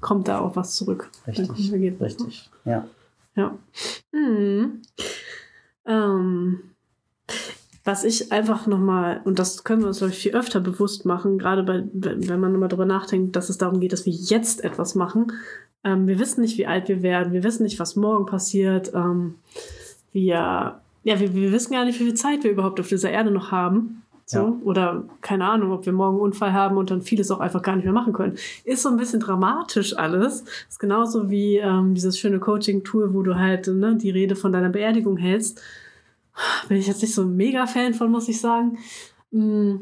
kommt 0.00 0.28
da 0.28 0.40
auch 0.40 0.54
was 0.56 0.74
zurück. 0.74 1.10
Richtig. 1.26 1.72
Ergebnis, 1.72 2.18
ne? 2.18 2.26
Richtig. 2.26 2.50
Ja. 2.64 2.86
Ja. 3.34 3.58
Mhm. 4.12 4.82
Ähm, 5.86 6.60
was 7.84 8.02
ich 8.02 8.32
einfach 8.32 8.66
nochmal, 8.66 9.20
und 9.24 9.38
das 9.38 9.62
können 9.62 9.82
wir 9.82 9.88
uns, 9.88 9.98
glaube 9.98 10.12
ich, 10.12 10.18
viel 10.18 10.34
öfter 10.34 10.60
bewusst 10.60 11.04
machen, 11.04 11.38
gerade 11.38 11.62
bei, 11.62 11.84
wenn 11.92 12.28
wenn 12.28 12.40
man 12.40 12.52
nochmal 12.52 12.68
darüber 12.68 12.86
nachdenkt, 12.86 13.36
dass 13.36 13.48
es 13.48 13.58
darum 13.58 13.78
geht, 13.80 13.92
dass 13.92 14.06
wir 14.06 14.12
jetzt 14.12 14.64
etwas 14.64 14.94
machen. 14.96 15.32
Ähm, 15.86 16.08
wir 16.08 16.18
wissen 16.18 16.40
nicht, 16.40 16.58
wie 16.58 16.66
alt 16.66 16.88
wir 16.88 17.02
werden, 17.02 17.32
wir 17.32 17.44
wissen 17.44 17.62
nicht, 17.62 17.78
was 17.78 17.94
morgen 17.94 18.26
passiert. 18.26 18.92
Ähm, 18.92 19.36
wir, 20.12 20.80
ja, 21.04 21.20
wir, 21.20 21.32
wir 21.32 21.52
wissen 21.52 21.72
gar 21.72 21.84
nicht, 21.84 22.00
wie 22.00 22.04
viel 22.04 22.14
Zeit 22.14 22.42
wir 22.42 22.50
überhaupt 22.50 22.80
auf 22.80 22.88
dieser 22.88 23.10
Erde 23.10 23.30
noch 23.30 23.52
haben. 23.52 24.02
So, 24.28 24.38
Ja. 24.38 24.56
Oder 24.64 25.04
keine 25.20 25.44
Ahnung, 25.44 25.70
ob 25.70 25.86
wir 25.86 25.92
morgen 25.92 26.16
einen 26.16 26.22
Unfall 26.22 26.52
haben 26.52 26.76
und 26.76 26.90
dann 26.90 27.02
vieles 27.02 27.30
auch 27.30 27.38
einfach 27.38 27.62
gar 27.62 27.76
nicht 27.76 27.84
mehr 27.84 27.94
machen 27.94 28.12
können. 28.12 28.36
Ist 28.64 28.82
so 28.82 28.88
ein 28.88 28.96
bisschen 28.96 29.20
dramatisch 29.20 29.96
alles. 29.96 30.42
Ist 30.68 30.80
genauso 30.80 31.30
wie 31.30 31.58
ähm, 31.58 31.94
dieses 31.94 32.18
schöne 32.18 32.40
Coaching-Tool, 32.40 33.14
wo 33.14 33.22
du 33.22 33.36
halt 33.36 33.68
ne, 33.68 33.96
die 33.96 34.10
Rede 34.10 34.34
von 34.34 34.50
deiner 34.50 34.70
Beerdigung 34.70 35.16
hältst. 35.16 35.62
Bin 36.68 36.78
ich 36.78 36.88
jetzt 36.88 37.02
nicht 37.02 37.14
so 37.14 37.22
ein 37.22 37.36
Mega-Fan 37.36 37.94
von, 37.94 38.10
muss 38.10 38.28
ich 38.28 38.40
sagen. 38.40 38.78
Mm, 39.30 39.76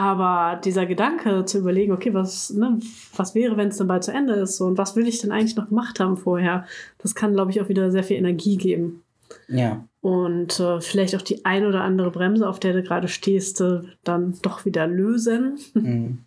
Aber 0.00 0.58
dieser 0.58 0.86
Gedanke 0.86 1.44
zu 1.44 1.58
überlegen, 1.58 1.92
okay, 1.92 2.14
was, 2.14 2.48
ne, 2.54 2.78
was 3.14 3.34
wäre, 3.34 3.58
wenn 3.58 3.68
es 3.68 3.76
dann 3.76 3.86
bald 3.86 4.02
zu 4.02 4.12
Ende 4.12 4.32
ist 4.32 4.56
so, 4.56 4.64
und 4.64 4.78
was 4.78 4.96
will 4.96 5.06
ich 5.06 5.20
denn 5.20 5.30
eigentlich 5.30 5.56
noch 5.56 5.68
gemacht 5.68 6.00
haben 6.00 6.16
vorher, 6.16 6.64
das 7.02 7.14
kann, 7.14 7.34
glaube 7.34 7.50
ich, 7.50 7.60
auch 7.60 7.68
wieder 7.68 7.90
sehr 7.90 8.02
viel 8.02 8.16
Energie 8.16 8.56
geben. 8.56 9.02
Ja. 9.46 9.84
Und 10.00 10.58
äh, 10.58 10.80
vielleicht 10.80 11.14
auch 11.14 11.20
die 11.20 11.44
ein 11.44 11.66
oder 11.66 11.82
andere 11.82 12.10
Bremse, 12.10 12.48
auf 12.48 12.58
der 12.58 12.72
du 12.72 12.82
gerade 12.82 13.08
stehst, 13.08 13.60
äh, 13.60 13.80
dann 14.02 14.38
doch 14.40 14.64
wieder 14.64 14.86
lösen. 14.86 15.58
Mhm. 15.74 16.20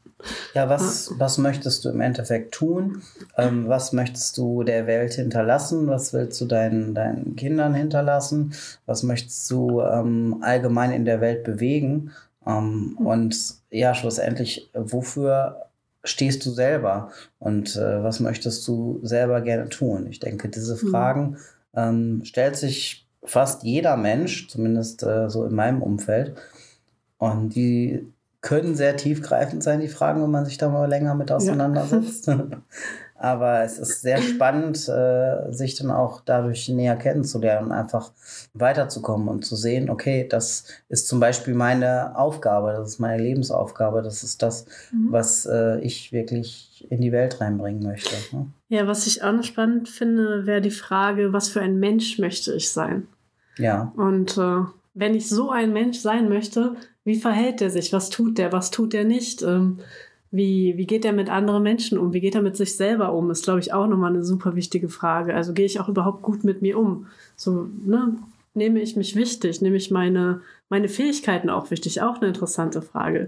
Ja, 0.54 0.70
was, 0.70 1.12
was 1.18 1.40
möchtest 1.40 1.84
du 1.84 1.90
im 1.90 2.00
Endeffekt 2.00 2.54
tun? 2.54 3.02
Ähm, 3.38 3.68
was 3.68 3.92
möchtest 3.92 4.38
du 4.38 4.62
der 4.62 4.86
Welt 4.86 5.16
hinterlassen? 5.16 5.88
Was 5.88 6.14
willst 6.14 6.40
du 6.40 6.46
deinen, 6.46 6.94
deinen 6.94 7.36
Kindern 7.36 7.74
hinterlassen? 7.74 8.54
Was 8.86 9.02
möchtest 9.02 9.50
du 9.50 9.82
ähm, 9.82 10.38
allgemein 10.42 10.92
in 10.92 11.06
der 11.06 11.22
Welt 11.22 11.44
bewegen? 11.44 12.12
Ähm, 12.46 12.98
und 12.98 13.36
ja, 13.70 13.94
schlussendlich, 13.96 14.70
wofür 14.74 15.68
stehst 16.04 16.46
du 16.46 16.52
selber? 16.52 17.12
Und 17.40 17.76
äh, 17.76 18.04
was 18.04 18.20
möchtest 18.20 18.68
du 18.68 19.00
selber 19.04 19.42
gerne 19.42 19.70
tun? 19.70 20.08
Ich 20.08 20.20
denke, 20.20 20.50
diese 20.50 20.74
Mhm. 20.74 20.90
Fragen 20.90 21.38
ähm, 21.76 22.22
stellt 22.26 22.56
sich 22.56 23.08
fast 23.24 23.64
jeder 23.64 23.96
Mensch, 23.98 24.50
zumindest 24.50 25.04
äh, 25.04 25.30
so 25.30 25.46
in 25.46 25.56
meinem 25.56 25.82
Umfeld. 25.82 26.36
Und 27.18 27.56
die 27.56 28.12
können 28.42 28.76
sehr 28.76 28.98
tiefgreifend 28.98 29.64
sein, 29.64 29.80
die 29.80 29.88
Fragen, 29.88 30.22
wenn 30.22 30.32
man 30.32 30.46
sich 30.46 30.58
da 30.58 30.68
mal 30.68 30.90
länger 30.90 31.16
mit 31.16 31.32
auseinandersetzt. 31.32 32.30
Aber 33.24 33.64
es 33.64 33.80
ist 33.80 34.02
sehr 34.02 34.22
spannend, 34.22 34.90
äh, 34.90 35.50
sich 35.52 35.76
dann 35.76 35.92
auch 35.92 36.20
dadurch 36.26 36.68
näher 36.68 36.98
kennenzulernen 36.98 37.68
und 37.68 37.72
einfach 37.72 38.12
weiterzukommen 38.54 39.30
und 39.30 39.46
zu 39.46 39.56
sehen, 39.56 39.90
okay, 39.90 40.28
das 40.30 40.66
ist 40.90 41.08
zum 41.08 41.22
Beispiel 41.22 41.54
meine 41.54 42.18
Aufgabe, 42.18 42.74
das 42.74 42.90
ist 42.90 43.00
meine 43.00 43.24
Lebensaufgabe, 43.24 44.02
das 44.02 44.24
ist 44.24 44.42
das, 44.44 44.66
Mhm. 44.92 45.08
was 45.12 45.46
äh, 45.46 45.80
ich 45.80 46.12
wirklich 46.12 46.86
in 46.90 47.00
die 47.00 47.14
Welt 47.14 47.40
reinbringen 47.40 47.82
möchte. 47.82 48.14
Ne? 48.36 48.48
Ja, 48.68 48.88
was 48.88 49.08
ich 49.08 49.24
auch 49.24 49.32
noch 49.32 49.44
spannend 49.46 49.88
finde, 49.88 50.46
wäre 50.46 50.60
die 50.60 50.70
Frage, 50.70 51.32
was 51.32 51.48
für 51.48 51.62
ein 51.62 51.80
Mensch 51.80 52.20
möchte 52.20 52.54
ich 52.54 52.72
sein? 52.72 53.08
Ja, 53.58 53.94
Und 53.96 54.38
äh, 54.38 54.66
wenn 54.96 55.16
ich 55.16 55.30
so 55.30 55.50
ein 55.50 55.72
Mensch 55.72 56.00
sein 56.00 56.28
möchte, 56.28 56.76
wie 57.06 57.16
verhält 57.16 57.62
er 57.62 57.70
sich? 57.70 57.94
Was 57.94 58.10
tut 58.10 58.38
der? 58.38 58.52
Was 58.52 58.70
tut 58.70 58.94
er 58.94 59.06
nicht? 59.06 59.42
Ähm, 59.44 59.80
wie, 60.34 60.74
wie 60.78 60.88
geht 60.88 61.06
er 61.06 61.14
mit 61.14 61.30
anderen 61.30 61.62
Menschen 61.62 62.00
um? 62.00 62.12
Wie 62.12 62.20
geht 62.20 62.34
er 62.34 62.42
mit 62.42 62.58
sich 62.58 62.76
selber 62.76 63.14
um? 63.14 63.30
Ist, 63.30 63.44
glaube 63.44 63.60
ich, 63.60 63.72
auch 63.72 63.86
nochmal 63.86 64.10
eine 64.10 64.24
super 64.24 64.56
wichtige 64.56 64.90
Frage. 64.90 65.36
Also 65.36 65.54
gehe 65.54 65.68
ich 65.68 65.80
auch 65.80 65.90
überhaupt 65.90 66.24
gut 66.24 66.44
mit 66.44 66.64
mir 66.64 66.80
um? 66.80 67.06
So, 67.36 67.70
ne? 67.86 68.16
Nehme 68.56 68.82
ich 68.82 68.96
mich 68.96 69.16
wichtig? 69.16 69.62
Nehme 69.62 69.76
ich 69.76 69.92
meine, 69.92 70.42
meine 70.70 70.88
Fähigkeiten 70.88 71.52
auch 71.52 71.70
wichtig? 71.70 72.02
Auch 72.02 72.18
eine 72.18 72.30
interessante 72.30 72.82
Frage. 72.82 73.28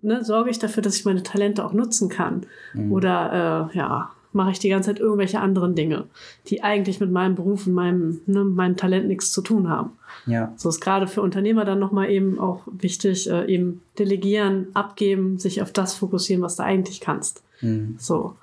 Ne? 0.00 0.24
Sorge 0.24 0.48
ich 0.48 0.58
dafür, 0.58 0.82
dass 0.82 0.96
ich 0.96 1.04
meine 1.04 1.22
Talente 1.22 1.62
auch 1.62 1.74
nutzen 1.74 2.08
kann? 2.08 2.46
Mhm. 2.72 2.92
Oder 2.92 3.70
äh, 3.74 3.76
ja, 3.76 4.10
mache 4.38 4.52
ich 4.52 4.58
die 4.58 4.68
ganze 4.70 4.90
Zeit 4.90 5.00
irgendwelche 5.00 5.40
anderen 5.40 5.74
Dinge, 5.74 6.04
die 6.46 6.62
eigentlich 6.62 7.00
mit 7.00 7.10
meinem 7.10 7.34
Beruf 7.34 7.66
und 7.66 7.74
meinem, 7.74 8.20
ne, 8.26 8.44
meinem 8.44 8.76
Talent 8.76 9.08
nichts 9.08 9.32
zu 9.32 9.42
tun 9.42 9.68
haben? 9.68 9.98
ja, 10.26 10.52
So 10.56 10.68
ist 10.68 10.80
gerade 10.80 11.06
für 11.06 11.22
Unternehmer 11.22 11.64
dann 11.64 11.78
nochmal 11.78 12.08
eben 12.10 12.38
auch 12.38 12.62
wichtig, 12.70 13.28
äh, 13.28 13.44
eben 13.46 13.82
delegieren, 13.98 14.68
abgeben, 14.74 15.38
sich 15.38 15.60
auf 15.60 15.72
das 15.72 15.94
fokussieren, 15.94 16.42
was 16.42 16.56
du 16.56 16.62
eigentlich 16.62 17.00
kannst. 17.00 17.42
mhm. 17.60 17.96
So. 17.98 18.36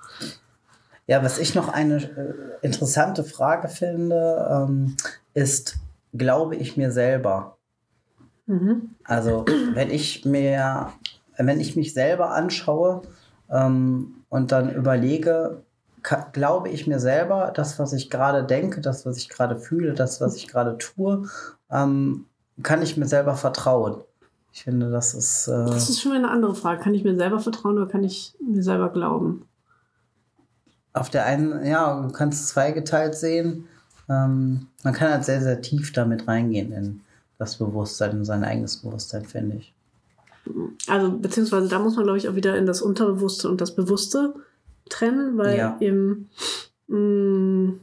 Ja, 1.08 1.22
was 1.22 1.38
ich 1.38 1.54
noch 1.54 1.68
eine 1.68 1.96
äh, 1.96 2.66
interessante 2.66 3.22
Frage 3.24 3.68
finde, 3.68 4.48
ähm, 4.50 4.96
ist, 5.34 5.78
glaube 6.12 6.56
ich 6.56 6.76
mir 6.76 6.90
selber? 6.90 7.56
Mhm. 8.46 8.90
Also, 9.04 9.44
wenn 9.74 9.90
ich 9.90 10.24
mir, 10.24 10.92
wenn 11.36 11.60
ich 11.60 11.76
mich 11.76 11.94
selber 11.94 12.30
anschaue 12.30 13.02
ähm, 13.50 14.24
und 14.28 14.52
dann 14.52 14.74
überlege, 14.74 15.62
glaube 16.32 16.68
ich 16.68 16.86
mir 16.86 17.00
selber, 17.00 17.52
das, 17.54 17.78
was 17.78 17.92
ich 17.92 18.10
gerade 18.10 18.44
denke, 18.44 18.80
das, 18.80 19.06
was 19.06 19.16
ich 19.16 19.28
gerade 19.28 19.58
fühle, 19.58 19.94
das, 19.94 20.20
was 20.20 20.36
ich 20.36 20.48
gerade 20.48 20.78
tue, 20.78 21.28
ähm, 21.70 22.26
kann 22.62 22.82
ich 22.82 22.96
mir 22.96 23.06
selber 23.06 23.36
vertrauen? 23.36 24.02
Ich 24.52 24.64
finde, 24.64 24.90
das 24.90 25.14
ist. 25.14 25.48
Äh, 25.48 25.66
Das 25.66 25.90
ist 25.90 26.00
schon 26.00 26.12
eine 26.12 26.30
andere 26.30 26.54
Frage. 26.54 26.82
Kann 26.82 26.94
ich 26.94 27.04
mir 27.04 27.16
selber 27.16 27.40
vertrauen 27.40 27.76
oder 27.76 27.90
kann 27.90 28.04
ich 28.04 28.34
mir 28.40 28.62
selber 28.62 28.88
glauben? 28.90 29.46
auf 30.96 31.10
der 31.10 31.26
einen, 31.26 31.64
ja, 31.64 32.00
du 32.00 32.10
kannst 32.10 32.42
es 32.42 32.48
zweigeteilt 32.48 33.14
sehen. 33.14 33.66
Ähm, 34.08 34.68
man 34.82 34.94
kann 34.94 35.12
halt 35.12 35.24
sehr, 35.24 35.42
sehr 35.42 35.60
tief 35.60 35.92
damit 35.92 36.26
reingehen 36.26 36.72
in 36.72 37.00
das 37.38 37.56
Bewusstsein, 37.56 38.12
in 38.12 38.24
sein 38.24 38.44
eigenes 38.44 38.78
Bewusstsein, 38.78 39.24
finde 39.24 39.56
ich. 39.56 39.74
Also, 40.88 41.10
beziehungsweise 41.18 41.68
da 41.68 41.78
muss 41.78 41.96
man, 41.96 42.04
glaube 42.04 42.18
ich, 42.18 42.28
auch 42.28 42.34
wieder 42.34 42.56
in 42.56 42.66
das 42.66 42.80
Unterbewusste 42.80 43.50
und 43.50 43.60
das 43.60 43.74
Bewusste 43.74 44.34
trennen, 44.88 45.36
weil 45.38 45.56
Ja. 45.56 45.76
eben, 45.80 46.30
mh, 46.88 47.74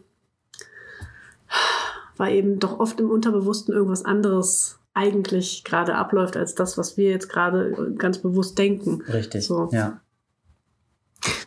weil 2.17 2.35
eben 2.35 2.59
doch 2.59 2.79
oft 2.79 2.99
im 2.99 3.09
Unterbewussten 3.09 3.73
irgendwas 3.73 4.05
anderes 4.05 4.79
eigentlich 4.93 5.63
gerade 5.63 5.95
abläuft, 5.95 6.37
als 6.37 6.53
das, 6.55 6.77
was 6.77 6.97
wir 6.97 7.09
jetzt 7.09 7.29
gerade 7.29 7.93
ganz 7.97 8.19
bewusst 8.19 8.57
denken. 8.57 9.01
Richtig. 9.11 9.45
So. 9.45 9.69
Ja. 9.71 9.99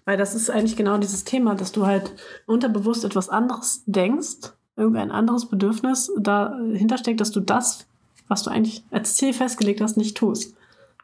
Weil 0.04 0.16
das 0.16 0.34
ist 0.34 0.50
eigentlich 0.50 0.76
genau 0.76 0.98
dieses 0.98 1.24
Thema, 1.24 1.54
dass 1.54 1.72
du 1.72 1.86
halt 1.86 2.12
unterbewusst 2.46 3.04
etwas 3.04 3.28
anderes 3.28 3.82
denkst, 3.86 4.52
irgendein 4.76 5.10
anderes 5.10 5.48
Bedürfnis 5.48 6.10
dahinter 6.18 6.98
steckt, 6.98 7.20
dass 7.20 7.30
du 7.30 7.40
das, 7.40 7.86
was 8.28 8.42
du 8.42 8.50
eigentlich 8.50 8.84
als 8.90 9.14
Ziel 9.16 9.32
festgelegt 9.32 9.80
hast, 9.80 9.96
nicht 9.96 10.16
tust. 10.16 10.54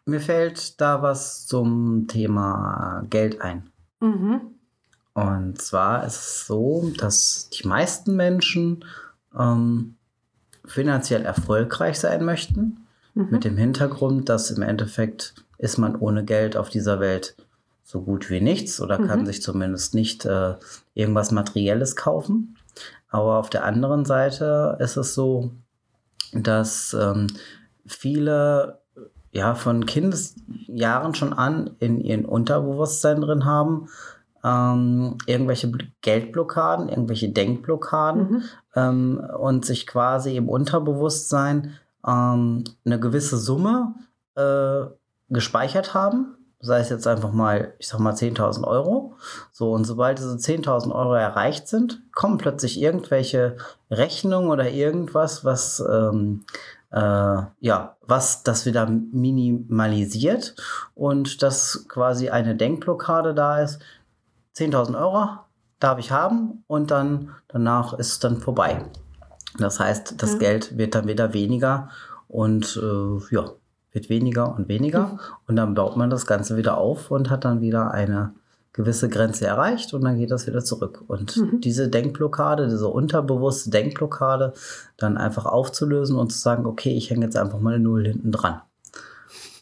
Mir 0.05 0.21
fällt 0.21 0.81
da 0.81 1.01
was 1.01 1.47
zum 1.47 2.07
Thema 2.09 3.05
Geld 3.09 3.41
ein. 3.41 3.71
Mhm. 4.03 4.41
Und 5.15 5.61
zwar 5.61 6.05
ist 6.07 6.17
es 6.17 6.47
so, 6.47 6.91
dass 6.99 7.49
die 7.51 7.67
meisten 7.67 8.17
Menschen 8.17 8.85
ähm, 9.39 9.97
finanziell 10.65 11.23
erfolgreich 11.25 11.99
sein 12.01 12.25
möchten, 12.25 12.79
Mhm. 13.15 13.29
mit 13.31 13.45
dem 13.45 13.57
Hintergrund, 13.59 14.29
dass 14.31 14.51
im 14.51 14.63
Endeffekt 14.63 15.35
ist 15.59 15.77
man 15.79 15.97
ohne 15.97 16.25
Geld 16.25 16.57
auf 16.57 16.71
dieser 16.71 16.99
Welt 16.99 17.37
so 17.85 18.01
gut 18.01 18.31
wie 18.31 18.41
nichts 18.41 18.81
oder 18.81 18.97
kann 18.97 19.21
Mhm. 19.21 19.27
sich 19.27 19.43
zumindest 19.43 19.95
nicht 19.95 20.25
äh, 20.25 20.55
irgendwas 20.95 21.31
Materielles 21.31 21.95
kaufen. 21.95 22.57
Aber 23.11 23.37
auf 23.39 23.51
der 23.51 23.65
anderen 23.65 24.07
Seite 24.07 24.79
ist 24.81 24.97
es 24.97 25.13
so, 25.15 25.51
dass 26.33 26.95
ähm, 26.99 27.27
viele 27.87 28.79
ja 29.33 29.55
von 29.55 29.87
Kindesjahren 29.87 31.15
schon 31.15 31.33
an 31.33 31.71
in 31.81 32.01
ihren 32.01 32.25
Unterbewusstsein 32.25 33.21
drin 33.21 33.45
haben, 33.45 33.89
ähm, 34.45 35.19
irgendwelche 35.27 35.69
Bl- 35.69 35.87
Geldblockaden, 36.03 36.89
irgendwelche 36.89 37.29
Denkblockaden 37.31 38.23
Mhm. 38.31 38.43
ähm, 38.75 39.23
und 39.39 39.65
sich 39.65 39.87
quasi 39.87 40.37
im 40.37 40.49
Unterbewusstsein 40.49 41.75
ähm, 42.07 42.65
eine 42.85 42.99
gewisse 43.01 43.37
Summe 43.39 43.95
äh, 44.35 44.83
gespeichert 45.29 45.95
haben. 45.95 46.37
Sei 46.65 46.79
es 46.79 46.91
jetzt 46.91 47.07
einfach 47.09 47.33
mal, 47.33 47.75
ich 47.79 47.89
sag 47.89 47.99
mal 48.01 48.13
10.000 48.15 48.65
Euro. 48.65 49.15
So, 49.51 49.73
und 49.73 49.85
sobald 49.85 50.19
diese 50.19 50.37
10.000 50.37 50.93
Euro 50.95 51.15
erreicht 51.15 51.67
sind, 51.69 52.03
kommen 52.15 52.39
plötzlich 52.39 52.81
irgendwelche 52.81 53.57
Rechnungen 53.91 54.49
oder 54.51 54.71
irgendwas, 54.71 55.45
was, 55.45 55.83
ähm, 55.91 56.45
äh, 56.93 57.43
ja, 57.61 57.97
was 58.03 58.43
das 58.43 58.67
wieder 58.67 58.87
minimalisiert 58.87 60.55
und 60.95 61.43
dass 61.43 61.87
quasi 61.89 62.29
eine 62.29 62.55
Denkblockade 62.55 63.35
da 63.35 63.61
ist. 63.61 63.81
10.000 64.57 64.99
Euro 64.99 65.29
darf 65.81 65.99
ich 65.99 66.11
haben 66.11 66.65
und 66.67 66.91
dann 66.91 67.31
danach 67.49 67.95
ist 67.95 68.09
es 68.09 68.19
dann 68.21 68.37
vorbei. 68.37 68.85
Das 69.59 69.81
heißt, 69.81 70.23
das 70.23 70.33
Ja. 70.35 70.39
Geld 70.39 70.77
wird 70.77 70.95
dann 70.95 71.09
wieder 71.09 71.33
weniger 71.33 71.89
und 72.29 72.79
äh, 72.83 73.35
ja, 73.35 73.51
wird 73.93 74.09
weniger 74.09 74.55
und 74.55 74.69
weniger. 74.69 75.07
Mhm. 75.07 75.21
Und 75.49 75.57
dann 75.57 75.75
baut 75.75 75.97
man 75.97 76.11
das 76.11 76.27
Ganze 76.27 76.57
wieder 76.57 76.79
auf 76.79 77.11
und 77.11 77.31
hat 77.31 77.45
dann 77.45 77.61
wieder 77.61 77.91
eine 77.91 78.35
gewisse 78.73 79.09
Grenze 79.09 79.47
erreicht 79.47 79.93
und 79.93 80.03
dann 80.03 80.19
geht 80.19 80.31
das 80.31 80.47
wieder 80.47 80.65
zurück. 80.65 81.05
Und 81.07 81.37
Mhm. 81.37 81.61
diese 81.61 81.89
Denkblockade, 81.89 82.69
diese 82.69 82.89
unterbewusste 82.89 83.71
Denkblockade, 83.71 84.55
dann 84.97 85.19
einfach 85.19 85.45
aufzulösen 85.45 86.17
und 86.17 86.33
zu 86.33 86.39
sagen, 86.39 86.65
okay, 86.67 86.97
ich 86.97 87.11
hänge 87.11 87.27
jetzt 87.27 87.37
einfach 87.37 87.61
mal 87.61 87.75
eine 87.75 87.83
Null 87.83 88.07
hinten 88.07 88.33
dran. 88.33 88.63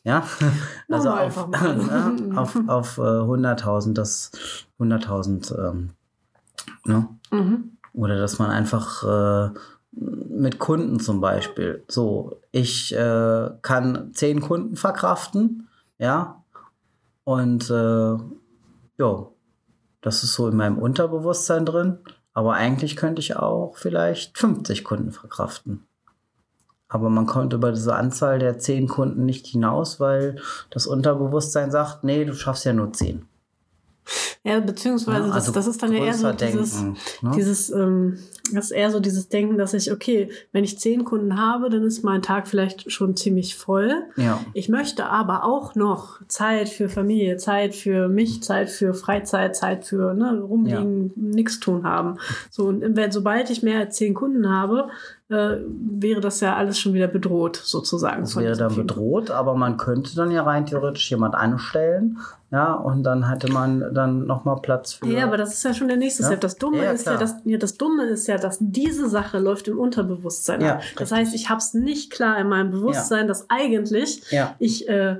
Ja, 0.04 0.22
also 0.88 1.08
wir 1.10 1.20
auf, 1.20 1.48
ne, 1.50 2.32
auf, 2.36 2.56
auf 2.68 2.98
äh, 2.98 3.00
100.000, 3.00 3.94
das 3.94 4.30
100.000, 4.78 5.58
ähm, 5.58 5.90
ne? 6.84 7.08
Mhm. 7.32 7.72
Oder 7.92 8.16
dass 8.18 8.38
man 8.38 8.50
einfach 8.50 9.02
äh, 9.02 9.50
mit 9.92 10.60
Kunden 10.60 11.00
zum 11.00 11.20
Beispiel, 11.20 11.82
so, 11.88 12.38
ich 12.52 12.94
äh, 12.94 13.50
kann 13.62 14.12
zehn 14.14 14.40
Kunden 14.40 14.76
verkraften, 14.76 15.68
ja, 15.98 16.42
und 17.24 17.68
ja, 19.00 19.28
das 20.02 20.22
ist 20.22 20.34
so 20.34 20.46
in 20.48 20.56
meinem 20.56 20.78
Unterbewusstsein 20.78 21.64
drin, 21.64 21.98
aber 22.32 22.54
eigentlich 22.54 22.96
könnte 22.96 23.20
ich 23.20 23.36
auch 23.36 23.76
vielleicht 23.76 24.38
50 24.38 24.84
Kunden 24.84 25.10
verkraften. 25.10 25.86
Aber 26.88 27.08
man 27.08 27.26
kommt 27.26 27.52
über 27.52 27.72
diese 27.72 27.94
Anzahl 27.94 28.38
der 28.38 28.58
zehn 28.58 28.88
Kunden 28.88 29.24
nicht 29.24 29.46
hinaus, 29.46 30.00
weil 30.00 30.36
das 30.70 30.86
Unterbewusstsein 30.86 31.70
sagt, 31.70 32.04
nee, 32.04 32.24
du 32.24 32.34
schaffst 32.34 32.64
ja 32.64 32.72
nur 32.72 32.92
zehn. 32.92 33.26
Ja, 34.42 34.58
beziehungsweise 34.60 35.20
Ja, 35.20 35.26
das, 35.26 35.34
also 35.34 35.52
das 35.52 35.66
ist 35.66 35.82
dann 35.82 35.92
ja 35.92 36.04
eher 36.04 36.14
so 36.14 36.32
dieses, 36.32 36.78
denken, 36.78 36.96
ne? 37.22 37.30
dieses 37.36 37.70
ähm, 37.70 38.18
das 38.52 38.66
ist 38.66 38.70
eher 38.72 38.90
so 38.90 39.00
dieses 39.00 39.28
Denken, 39.28 39.58
dass 39.58 39.74
ich, 39.74 39.92
okay, 39.92 40.30
wenn 40.52 40.64
ich 40.64 40.78
zehn 40.78 41.04
Kunden 41.04 41.38
habe, 41.38 41.70
dann 41.70 41.82
ist 41.82 42.02
mein 42.02 42.22
Tag 42.22 42.48
vielleicht 42.48 42.90
schon 42.90 43.16
ziemlich 43.16 43.54
voll. 43.54 44.02
Ja, 44.16 44.44
Ich 44.54 44.68
möchte 44.68 45.06
aber 45.06 45.44
auch 45.44 45.74
noch 45.74 46.20
Zeit 46.26 46.68
für 46.68 46.88
Familie, 46.88 47.36
Zeit 47.36 47.74
für 47.74 48.08
mich, 48.08 48.42
Zeit 48.42 48.70
für 48.70 48.94
Freizeit, 48.94 49.56
Zeit 49.56 49.84
für 49.84 50.14
ne, 50.14 50.40
rumliegen, 50.40 51.12
nichts 51.16 51.60
tun 51.60 51.84
haben. 51.84 52.18
So, 52.50 52.66
und 52.66 52.96
wenn, 52.96 53.12
sobald 53.12 53.50
ich 53.50 53.62
mehr 53.62 53.78
als 53.78 53.96
zehn 53.96 54.14
Kunden 54.14 54.48
habe, 54.48 54.88
äh, 55.30 55.58
wäre 55.66 56.20
das 56.20 56.40
ja 56.40 56.56
alles 56.56 56.78
schon 56.78 56.92
wieder 56.92 57.06
bedroht, 57.06 57.56
sozusagen. 57.56 58.22
Das 58.22 58.36
wäre 58.36 58.56
dann 58.56 58.74
bedroht, 58.74 59.30
aber 59.30 59.54
man 59.54 59.76
könnte 59.76 60.16
dann 60.16 60.30
ja 60.32 60.42
rein 60.42 60.66
theoretisch 60.66 61.08
jemand 61.10 61.34
anstellen, 61.34 62.18
ja, 62.50 62.74
und 62.74 63.04
dann 63.04 63.28
hätte 63.28 63.50
man 63.52 63.94
dann 63.94 64.26
nochmal 64.26 64.56
Platz 64.60 64.94
für. 64.94 65.06
Ja, 65.06 65.24
aber 65.24 65.36
das 65.36 65.54
ist 65.54 65.62
ja 65.62 65.72
schon 65.72 65.86
der 65.86 65.96
nächste 65.98 66.24
Ja. 66.24 66.28
Step. 66.30 66.40
Das 66.40 66.56
Dumme 66.56 66.82
Ja, 66.84 66.90
ist 66.90 67.06
ja, 67.06 67.16
dass, 67.16 67.36
ja, 67.44 67.58
das 67.58 67.76
Dumme 67.76 68.06
ist 68.06 68.26
ja, 68.26 68.38
dass 68.38 68.58
diese 68.60 69.08
Sache 69.08 69.38
läuft 69.38 69.68
im 69.68 69.78
Unterbewusstsein. 69.78 70.60
Ja, 70.60 70.72
ab. 70.74 70.80
das 70.80 71.00
richtig. 71.12 71.18
heißt, 71.18 71.34
ich 71.36 71.48
habe 71.48 71.58
es 71.58 71.74
nicht 71.74 72.10
klar 72.10 72.36
in 72.38 72.48
meinem 72.48 72.72
Bewusstsein, 72.72 73.28
dass 73.28 73.48
eigentlich 73.50 74.22
ich, 74.58 74.88
äh, 74.88 75.18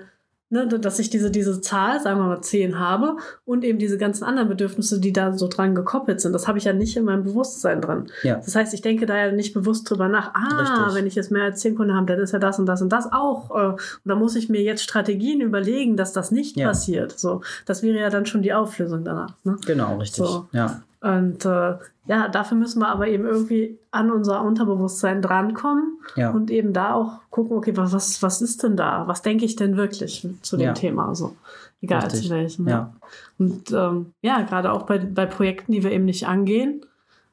ne, 0.51 0.67
dass 0.67 0.99
ich 0.99 1.09
diese, 1.11 1.31
diese 1.31 1.61
Zahl, 1.61 2.01
sagen 2.01 2.19
wir 2.21 2.27
mal 2.27 2.43
10 2.43 2.79
habe 2.79 3.17
und 3.45 3.65
eben 3.65 3.79
diese 3.79 3.97
ganzen 3.99 4.25
anderen 4.25 4.49
Bedürfnisse, 4.49 5.01
die 5.01 5.13
da 5.13 5.33
so 5.37 5.49
dran 5.49 5.75
gekoppelt 5.75 6.21
sind. 6.21 6.33
Das 6.33 6.47
habe 6.49 6.59
ich 6.59 6.65
ja 6.65 6.73
nicht 6.73 6.97
in 6.97 7.05
meinem 7.05 7.25
Bewusstsein 7.25 7.81
dran. 7.81 8.09
ja, 8.23 8.37
Das 8.37 8.55
heißt, 8.55 8.75
ich 8.75 8.83
denke 8.83 9.07
da 9.07 9.17
ja 9.17 9.33
nicht 9.33 9.55
bewusst 9.55 9.89
drüber 9.89 10.09
nach, 10.09 10.35
ah, 10.35 10.59
Richtig. 10.61 10.95
wenn 10.97 11.07
ich 11.07 11.15
jetzt 11.15 11.31
mehr 11.31 11.45
als 11.45 11.61
10 11.61 11.77
Kunden 11.77 11.95
habe, 11.95 12.07
dann 12.07 12.19
ist 12.21 12.33
ja 12.33 12.39
das 12.39 12.59
und 12.59 12.67
das 12.67 12.83
und 12.83 12.91
das 12.91 13.11
auch. 13.11 13.51
Äh, 13.51 13.69
und 13.71 13.79
da 14.05 14.15
muss 14.15 14.37
ich 14.37 14.49
mir 14.49 14.61
jetzt 14.63 14.83
Strategien 14.83 15.41
überlegen, 15.41 15.97
dass 15.97 16.13
das 16.13 16.31
nicht 16.31 16.57
Ja. 16.57 16.69
passiert. 16.69 17.19
So, 17.19 17.41
das 17.67 17.83
wäre 17.83 17.99
ja 17.99 18.11
dann 18.11 18.27
schon 18.27 18.43
die 18.43 18.53
Auflösung 18.53 19.05
danach. 19.05 19.35
Ne? 19.45 19.57
genau, 19.67 19.97
richtig. 19.99 20.25
So. 20.25 20.49
Ja, 20.53 20.83
Und 21.01 21.47
äh, 21.47 21.79
ja, 22.07 22.29
dafür 22.29 22.59
müssen 22.59 22.81
wir 22.81 22.89
aber 22.89 23.09
eben 23.09 23.25
irgendwie 23.25 23.79
an 23.91 24.11
unser 24.11 24.43
Unterbewusstsein 24.43 25.23
drankommen 25.23 25.99
ja, 26.15 26.31
und 26.31 26.51
eben 26.51 26.73
da 26.75 26.93
auch 26.93 27.21
gucken, 27.31 27.57
okay, 27.57 27.75
was, 27.77 28.23
was, 28.23 28.43
ist 28.43 28.63
denn 28.63 28.77
da? 28.77 29.07
Was 29.07 29.23
denke 29.23 29.45
ich 29.47 29.57
denn 29.57 29.77
wirklich 29.79 30.29
zu 30.43 30.57
dem 30.59 30.67
Ja. 30.67 30.73
Thema? 30.75 31.15
So, 31.15 31.37
egal 31.81 32.03
Richtig. 32.03 32.25
zu 32.25 32.31
welchem. 32.31 32.69
ja, 32.69 32.93
Und 33.39 33.73
ähm, 33.73 34.13
ja, 34.21 34.43
gerade 34.43 34.73
auch 34.73 34.83
bei, 34.83 34.99
bei 34.99 35.25
Projekten, 35.25 35.73
die 35.73 35.83
wir 35.83 35.91
eben 35.93 36.05
nicht 36.05 36.27
angehen. 36.29 36.85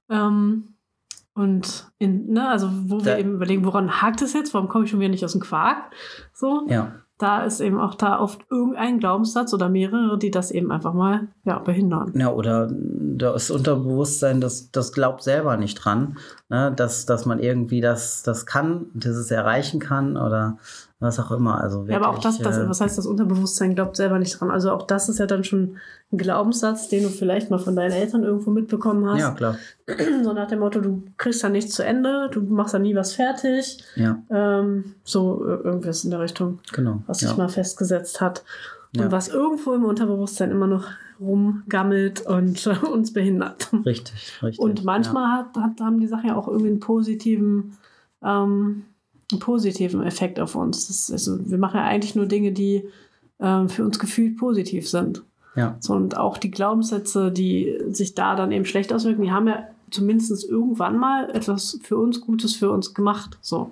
Ähm, 0.10 0.70
und 1.34 1.92
in, 2.00 2.32
ne, 2.32 2.48
also 2.48 2.70
wo 2.88 3.00
wir 3.00 3.14
Da- 3.14 3.18
eben 3.18 3.34
überlegen, 3.34 3.66
woran 3.66 4.02
hakt 4.02 4.22
es 4.22 4.34
jetzt? 4.34 4.54
Warum 4.54 4.70
komme 4.70 4.86
ich 4.86 4.92
schon 4.92 5.00
wieder 5.02 5.10
nicht 5.10 5.26
aus 5.26 5.34
dem 5.34 5.42
Quark? 5.42 5.92
So, 6.34 6.66
ja, 6.70 6.94
da 7.18 7.44
ist 7.44 7.62
eben 7.62 7.80
auch 7.80 7.96
da 7.96 8.20
oft 8.20 8.42
irgendein 8.52 9.00
Glaubenssatz 9.00 9.54
oder 9.54 9.70
mehrere, 9.70 10.20
die 10.20 10.30
das 10.30 10.52
eben 10.52 10.72
einfach 10.72 10.94
mal 10.94 11.28
ja, 11.46 11.58
behindern. 11.58 12.14
ja, 12.16 12.32
oder 12.32 12.70
das 12.72 13.50
Unterbewusstsein, 13.50 14.40
das, 14.40 14.72
das 14.72 14.94
glaubt 14.94 15.24
selber 15.24 15.58
nicht 15.58 15.76
dran, 15.76 16.18
ne, 16.50 16.72
dass, 16.76 17.06
dass 17.08 17.26
man 17.26 17.40
irgendwie 17.40 17.82
das, 17.82 18.22
das 18.22 18.46
kann, 18.46 18.88
dieses 18.94 19.32
erreichen 19.32 19.80
kann 19.80 20.16
oder 20.16 20.60
was 21.00 21.20
auch 21.20 21.32
immer. 21.32 21.62
Also 21.62 21.86
Ja, 21.86 21.98
aber 21.98 22.10
auch 22.10 22.20
das, 22.20 22.40
wirklich, 22.40 22.56
das, 22.56 22.66
äh, 22.66 22.70
was 22.70 22.82
heißt 22.82 22.98
das 22.98 23.06
Unterbewusstsein 23.06 23.76
glaubt 23.76 23.96
selber 23.96 24.18
nicht 24.18 24.40
dran. 24.40 24.50
Also 24.50 24.72
auch 24.72 24.88
das 24.88 25.10
ist 25.10 25.20
ja 25.20 25.28
dann 25.28 25.44
schon 25.44 25.78
ein 26.12 26.18
Glaubenssatz, 26.18 26.90
den 26.90 27.04
du 27.04 27.10
vielleicht 27.10 27.52
mal 27.52 27.60
von 27.60 27.76
deinen 27.76 27.92
Eltern 27.92 28.24
irgendwo 28.24 28.50
mitbekommen 28.50 29.06
hast. 29.08 29.20
ja, 29.20 29.32
klar. 29.32 29.58
So 30.24 30.34
nach 30.34 30.48
dem 30.48 30.60
Motto, 30.60 30.82
du 30.82 31.04
kriegst 31.18 31.44
da 31.44 31.50
nichts 31.50 31.76
zu 31.76 31.84
Ende, 31.84 32.30
du 32.32 32.42
machst 32.42 32.74
da 32.74 32.80
nie 32.80 32.96
was 32.96 33.14
fertig. 33.14 33.84
Ja, 33.96 34.22
Ähm, 34.30 34.96
so 35.04 35.46
äh, 35.46 35.62
irgendwas 35.64 36.04
in 36.04 36.12
der 36.12 36.20
Richtung, 36.20 36.60
genau. 36.74 37.04
was 37.08 37.22
ja. 37.22 37.28
sich 37.30 37.38
mal 37.38 37.50
festgesetzt 37.50 38.20
hat. 38.20 38.44
Und 38.96 39.02
Ja. 39.04 39.12
was 39.12 39.28
irgendwo 39.28 39.74
im 39.74 39.86
Unterbewusstsein 39.86 40.50
immer 40.50 40.68
noch 40.68 40.86
rumgammelt 41.20 42.22
und 42.26 42.66
äh, 42.68 42.76
uns 42.92 43.14
behindert. 43.14 43.70
Richtig, 43.86 44.40
richtig. 44.42 44.60
Und 44.60 44.84
manchmal 44.84 45.32
hat, 45.32 45.56
hat, 45.58 45.80
haben 45.80 46.00
die 46.00 46.08
Sachen 46.08 46.28
ja 46.30 46.36
auch 46.36 46.48
irgendwie 46.48 46.70
einen 46.70 46.80
positiven, 46.80 47.78
ähm, 48.24 48.86
einen 49.32 49.40
positiven 49.40 50.04
Effekt 50.04 50.40
auf 50.40 50.56
uns. 50.56 50.90
Ist, 50.90 51.12
also, 51.12 51.38
wir 51.50 51.58
machen 51.58 51.78
ja 51.78 51.86
eigentlich 51.86 52.16
nur 52.16 52.26
Dinge, 52.26 52.52
die 52.52 52.86
ähm, 53.40 53.70
für 53.70 53.84
uns 53.84 54.00
gefühlt 54.00 54.38
positiv 54.38 54.90
sind. 54.90 55.24
Ja, 55.56 55.76
So, 55.80 55.94
und 55.94 56.18
auch 56.18 56.38
die 56.38 56.52
Glaubenssätze, 56.52 57.32
die 57.32 57.78
sich 57.90 58.14
da 58.14 58.36
dann 58.36 58.52
eben 58.52 58.66
schlecht 58.66 58.94
auswirken, 58.94 59.24
die 59.24 59.32
haben 59.32 59.48
ja 59.48 59.64
zumindest 59.90 60.48
irgendwann 60.48 60.98
mal 60.98 61.30
etwas 61.32 61.80
für 61.82 61.98
uns 61.98 62.22
Gutes 62.22 62.56
für 62.56 62.70
uns 62.72 62.94
gemacht. 62.94 63.38
So. 63.42 63.72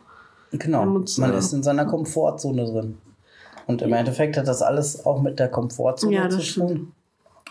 genau. 0.51 0.81
Uns, 0.83 1.17
man 1.17 1.33
äh, 1.33 1.37
ist 1.37 1.53
in 1.53 1.61
seiner 1.63 1.85
Komfortzone 1.85 2.65
drin. 2.65 2.97
Und 3.67 3.81
im 3.81 3.93
Endeffekt 3.93 4.37
hat 4.37 4.47
das 4.47 4.61
alles 4.61 5.05
auch 5.05 5.21
mit 5.21 5.39
der 5.39 5.47
Komfortzone 5.47 6.15
Ja, 6.15 6.25
das 6.25 6.35
zu 6.37 6.41
stimmt. 6.41 6.69
tun. 6.69 6.91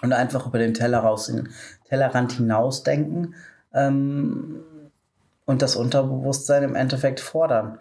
Und 0.02 0.12
einfach 0.12 0.46
über 0.46 0.58
den 0.58 0.74
Teller 0.74 0.98
raus, 0.98 1.26
den 1.26 1.48
Tellerrand 1.88 2.32
hinausdenken 2.32 3.34
ähm, 3.72 4.56
und 5.44 5.62
das 5.62 5.76
Unterbewusstsein 5.76 6.62
im 6.62 6.74
Endeffekt 6.74 7.20
fordern. 7.20 7.78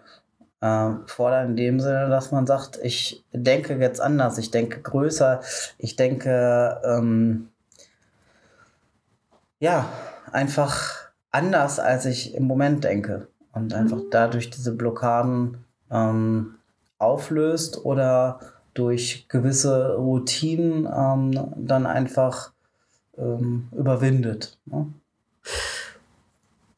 Äh, 0.60 0.90
fordern 1.06 1.50
in 1.50 1.56
dem 1.56 1.80
Sinne, 1.80 2.08
dass 2.08 2.30
man 2.30 2.46
sagt, 2.46 2.78
ich 2.82 3.24
denke 3.32 3.76
jetzt 3.76 4.00
anders, 4.00 4.38
ich 4.38 4.50
denke 4.50 4.80
größer, 4.80 5.40
ich 5.78 5.96
denke 5.96 6.80
ähm, 6.84 7.48
ja, 9.58 9.88
einfach 10.32 11.10
anders, 11.30 11.78
als 11.78 12.04
ich 12.04 12.34
im 12.34 12.44
Moment 12.44 12.84
denke. 12.84 13.28
Und 13.52 13.72
einfach 13.72 14.00
dadurch 14.10 14.50
diese 14.50 14.72
Blockaden 14.72 15.64
ähm, 15.90 16.56
auflöst 16.98 17.84
oder 17.84 18.40
durch 18.74 19.26
gewisse 19.28 19.94
Routinen 19.94 20.86
ähm, 20.86 21.52
dann 21.56 21.86
einfach 21.86 22.52
ähm, 23.16 23.68
überwindet. 23.72 24.58
Ne? 24.66 24.86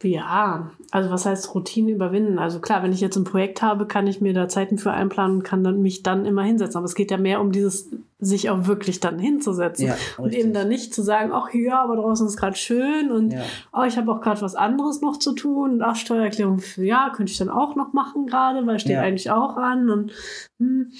Ja, 0.03 0.71
also 0.91 1.11
was 1.11 1.25
heißt 1.25 1.55
Routine 1.55 1.91
überwinden? 1.91 2.39
Also 2.39 2.61
klar, 2.61 2.83
wenn 2.83 2.93
ich 2.93 3.01
jetzt 3.01 3.17
ein 3.17 3.25
Projekt 3.25 3.63
habe, 3.63 3.87
kann 3.87 4.07
ich 4.07 4.21
mir 4.21 4.35
da 4.35 4.47
Zeiten 4.47 4.77
für 4.77 4.91
einplanen 4.93 5.39
und 5.39 5.43
kann 5.43 5.65
dann 5.65 5.81
mich 5.81 6.03
dann 6.03 6.27
immer 6.27 6.43
hinsetzen. 6.43 6.77
Aber 6.77 6.85
es 6.85 6.95
geht 6.95 7.11
ja 7.11 7.17
mehr 7.17 7.41
um 7.41 7.51
dieses, 7.51 7.89
sich 8.19 8.51
auch 8.51 8.67
wirklich 8.67 9.01
dann 9.01 9.19
hinzusetzen. 9.19 9.87
Ja, 9.87 9.97
und 10.19 10.35
eben 10.35 10.53
dann 10.53 10.69
nicht 10.69 10.95
zu 10.95 11.03
sagen, 11.03 11.33
ach 11.33 11.53
ja, 11.55 11.83
aber 11.83 11.97
draußen 11.97 12.27
ist 12.27 12.37
gerade 12.37 12.57
schön 12.57 13.11
und 13.11 13.33
Ja. 13.33 13.41
oh, 13.73 13.85
ich 13.85 13.97
habe 13.97 14.13
auch 14.13 14.21
gerade 14.21 14.43
was 14.43 14.55
anderes 14.55 15.01
noch 15.01 15.19
zu 15.19 15.33
tun. 15.33 15.73
Und 15.75 15.83
ach, 15.83 15.97
Steuererklärung 15.97 16.59
für 16.59 16.85
ja, 16.85 17.11
könnte 17.15 17.33
ich 17.33 17.39
dann 17.39 17.49
auch 17.51 17.75
noch 17.75 17.95
machen 17.95 18.27
gerade, 18.27 18.67
weil 18.67 18.79
steht 18.79 18.93
Ja. 18.93 19.01
eigentlich 19.01 19.31
auch 19.31 19.57
an. 19.57 19.89
Und 19.89 20.13
hm, 20.59 20.93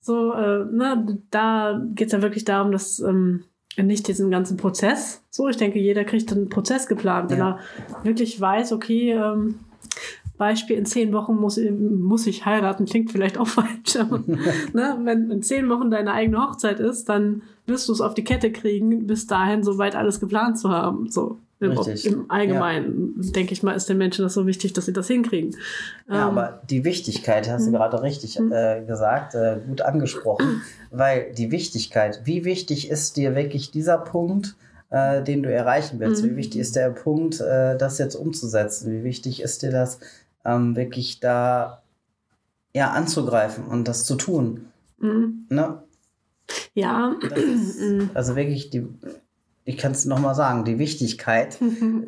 so, 0.00 0.32
äh, 0.32 0.64
ne, 0.64 1.18
da 1.30 1.80
geht 1.94 2.08
es 2.08 2.12
ja 2.12 2.22
wirklich 2.22 2.44
darum, 2.44 2.72
dass 2.72 2.98
ähm, 2.98 3.44
nicht 3.82 4.08
diesen 4.08 4.30
ganzen 4.30 4.56
Prozess. 4.56 5.22
So, 5.30 5.48
ich 5.48 5.56
denke, 5.56 5.78
jeder 5.78 6.04
kriegt 6.04 6.32
einen 6.32 6.48
Prozess 6.48 6.86
geplant, 6.86 7.30
wenn 7.30 7.38
Ja. 7.38 7.58
er 8.02 8.04
wirklich 8.04 8.40
weiß, 8.40 8.72
okay, 8.72 9.12
ähm, 9.12 9.56
Beispiel, 10.38 10.76
in 10.78 10.86
zehn 10.86 11.12
Wochen 11.12 11.36
muss, 11.36 11.60
muss 11.70 12.26
ich 12.26 12.46
heiraten, 12.46 12.86
klingt 12.86 13.10
vielleicht 13.12 13.36
auch 13.36 13.46
falsch, 13.46 13.96
aber 13.98 14.18
ne, 14.72 14.98
wenn 15.04 15.30
in 15.30 15.42
zehn 15.42 15.68
Wochen 15.68 15.90
deine 15.90 16.12
eigene 16.12 16.38
Hochzeit 16.38 16.80
ist, 16.80 17.08
dann 17.10 17.42
wirst 17.66 17.88
du 17.88 17.92
es 17.92 18.00
auf 18.00 18.14
die 18.14 18.24
Kette 18.24 18.50
kriegen, 18.50 19.06
bis 19.06 19.26
dahin 19.26 19.62
soweit 19.62 19.94
alles 19.96 20.18
geplant 20.18 20.58
zu 20.58 20.70
haben. 20.70 21.10
So. 21.10 21.36
Im, 21.60 21.72
Richtig. 21.72 22.06
Im 22.06 22.30
Allgemeinen, 22.30 23.14
denke 23.32 23.52
ich 23.52 23.62
mal, 23.62 23.72
ist 23.74 23.88
den 23.88 23.98
Menschen 23.98 24.22
das 24.22 24.32
so 24.32 24.46
wichtig, 24.46 24.72
dass 24.72 24.86
sie 24.86 24.94
das 24.94 25.08
hinkriegen. 25.08 25.54
Ja, 26.08 26.14
Ähm, 26.28 26.38
aber 26.38 26.62
die 26.70 26.84
Wichtigkeit 26.84 27.50
hast 27.50 27.66
du 27.66 27.70
Mhm. 27.70 27.74
gerade 27.74 28.02
richtig 28.02 28.38
äh, 28.40 28.82
gesagt, 28.86 29.34
äh, 29.34 29.58
gut 29.66 29.82
angesprochen, 29.82 30.62
weil 30.90 31.32
die 31.34 31.50
Wichtigkeit, 31.50 32.22
wie 32.24 32.44
wichtig 32.46 32.88
ist 32.90 33.18
dir 33.18 33.34
wirklich 33.34 33.70
dieser 33.70 33.98
Punkt, 33.98 34.56
äh, 34.88 35.22
den 35.22 35.42
du 35.42 35.52
erreichen 35.52 36.00
willst? 36.00 36.24
Mhm. 36.24 36.30
Wie 36.30 36.36
wichtig 36.36 36.60
ist 36.62 36.76
der 36.76 36.90
Punkt, 36.90 37.40
äh, 37.40 37.76
das 37.76 37.98
jetzt 37.98 38.14
umzusetzen? 38.14 38.90
Wie 38.92 39.04
wichtig 39.04 39.42
ist 39.42 39.62
dir 39.62 39.70
das, 39.70 40.00
ähm, 40.46 40.74
wirklich 40.76 41.20
da 41.20 41.82
ja, 42.74 42.90
anzugreifen 42.90 43.66
und 43.66 43.86
das 43.86 44.04
zu 44.06 44.14
tun? 44.16 44.66
Mhm. 44.98 45.46
Ne? 45.50 45.82
Ja. 46.72 47.16
Ist, 47.34 47.80
also 48.14 48.34
wirklich 48.34 48.70
die, 48.70 48.86
ich 49.64 49.76
kann 49.76 49.92
es 49.92 50.04
nochmal 50.04 50.34
sagen, 50.34 50.64
die 50.64 50.78
Wichtigkeit, 50.78 51.60
äh, 51.62 52.06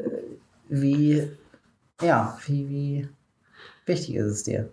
wie, 0.68 1.28
ja, 2.00 2.38
wie, 2.46 2.68
wie 2.68 3.08
wichtig 3.86 4.16
ist 4.16 4.26
es 4.26 4.42
dir? 4.42 4.72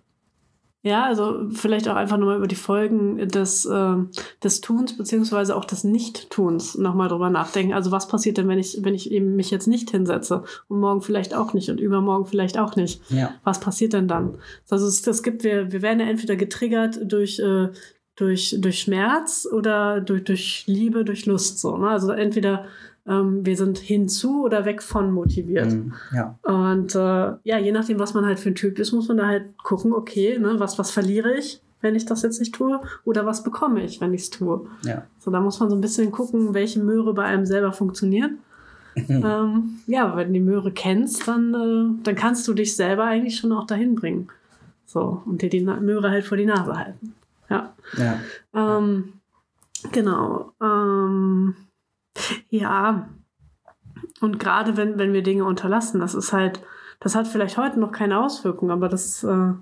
Ja, 0.81 1.03
also 1.03 1.49
vielleicht 1.51 1.89
auch 1.89 1.97
einfach 1.97 2.17
nochmal 2.17 2.37
über 2.37 2.47
die 2.47 2.55
Folgen 2.55 3.17
des, 3.27 3.65
äh, 3.65 3.95
des 4.41 4.61
Tuns 4.61 4.95
beziehungsweise 4.95 5.57
auch 5.57 5.65
des 5.65 5.83
Nicht-Tuns 5.83 6.77
nochmal 6.77 7.09
drüber 7.09 7.29
nachdenken. 7.29 7.73
Also 7.73 7.91
was 7.91 8.07
passiert 8.07 8.37
denn, 8.37 8.47
wenn 8.47 8.59
ich, 8.59 8.79
wenn 8.81 8.95
ich 8.95 9.11
eben 9.11 9.35
mich 9.35 9.51
jetzt 9.51 9.67
nicht 9.67 9.91
hinsetze 9.91 10.45
und 10.69 10.79
morgen 10.79 11.01
vielleicht 11.01 11.33
auch 11.33 11.53
nicht 11.53 11.69
und 11.69 11.81
übermorgen 11.81 12.27
vielleicht 12.27 12.57
auch 12.57 12.77
nicht? 12.77 13.01
Ja. 13.11 13.33
Was 13.43 13.59
passiert 13.59 13.91
denn 13.91 14.07
dann? 14.07 14.37
Also 14.69 14.87
es, 14.87 15.05
es 15.05 15.21
gibt, 15.21 15.43
wir, 15.43 15.73
wir 15.73 15.81
werden 15.81 15.99
ja 15.99 16.05
entweder 16.05 16.37
getriggert 16.37 16.97
durch, 17.03 17.39
äh, 17.39 17.67
durch, 18.19 18.55
durch 18.59 18.81
Schmerz 18.81 19.47
oder 19.49 20.01
durch, 20.01 20.23
durch 20.25 20.63
Liebe, 20.67 21.05
durch 21.05 21.25
Lust 21.25 21.59
so. 21.59 21.77
Ne? 21.77 21.89
Also 21.89 22.11
entweder 22.11 22.65
ähm, 23.07 23.45
wir 23.45 23.55
sind 23.55 23.77
hinzu 23.77 24.43
oder 24.43 24.65
weg 24.65 24.83
von 24.83 25.11
motiviert. 25.11 25.71
Mhm, 25.71 25.93
ja. 26.13 26.37
Und 26.43 26.95
äh, 26.95 27.33
ja, 27.43 27.57
je 27.57 27.71
nachdem, 27.71 27.97
was 27.97 28.13
man 28.13 28.25
halt 28.25 28.39
für 28.39 28.49
ein 28.49 28.55
Typ 28.55 28.77
ist, 28.77 28.91
muss 28.91 29.07
man 29.07 29.17
da 29.17 29.27
halt 29.27 29.57
gucken, 29.57 29.93
okay, 29.93 30.37
ne, 30.37 30.55
was, 30.59 30.77
was 30.77 30.91
verliere 30.91 31.33
ich, 31.33 31.61
wenn 31.81 31.95
ich 31.95 32.05
das 32.05 32.21
jetzt 32.23 32.39
nicht 32.39 32.53
tue, 32.53 32.81
oder 33.05 33.25
was 33.25 33.43
bekomme 33.43 33.83
ich, 33.83 34.01
wenn 34.01 34.13
ich 34.13 34.23
es 34.23 34.29
tue. 34.29 34.67
Ja. 34.83 35.03
So, 35.19 35.31
da 35.31 35.39
muss 35.39 35.59
man 35.61 35.69
so 35.69 35.75
ein 35.75 35.81
bisschen 35.81 36.11
gucken, 36.11 36.53
welche 36.53 36.81
Möhre 36.81 37.13
bei 37.13 37.23
einem 37.23 37.45
selber 37.45 37.71
funktioniert. 37.71 38.31
ähm, 38.95 39.79
ja, 39.87 40.15
wenn 40.17 40.27
du 40.27 40.33
die 40.33 40.39
Möhre 40.41 40.73
kennst, 40.73 41.25
dann, 41.25 41.53
äh, 41.53 42.03
dann 42.03 42.15
kannst 42.15 42.45
du 42.49 42.53
dich 42.53 42.75
selber 42.75 43.05
eigentlich 43.05 43.37
schon 43.37 43.53
auch 43.53 43.65
dahin 43.65 43.95
bringen. 43.95 44.27
So, 44.85 45.21
und 45.25 45.41
dir 45.41 45.49
die 45.49 45.61
Möhre 45.61 46.09
halt 46.09 46.25
vor 46.25 46.35
die 46.35 46.45
Nase 46.45 46.75
halten. 46.75 47.13
Ja. 47.49 47.73
ja. 47.97 48.19
Ähm, 48.53 49.13
genau. 49.91 50.53
Ähm, 50.61 51.55
ja, 52.49 53.09
und 54.21 54.39
gerade 54.39 54.77
wenn, 54.77 54.97
wenn 54.97 55.13
wir 55.13 55.23
Dinge 55.23 55.45
unterlassen, 55.45 55.99
das 55.99 56.13
ist 56.13 56.33
halt, 56.33 56.61
das 56.99 57.15
hat 57.15 57.27
vielleicht 57.27 57.57
heute 57.57 57.79
noch 57.79 57.91
keine 57.91 58.19
Auswirkung, 58.19 58.71
aber 58.71 58.89
das 58.89 59.23
äh, 59.23 59.53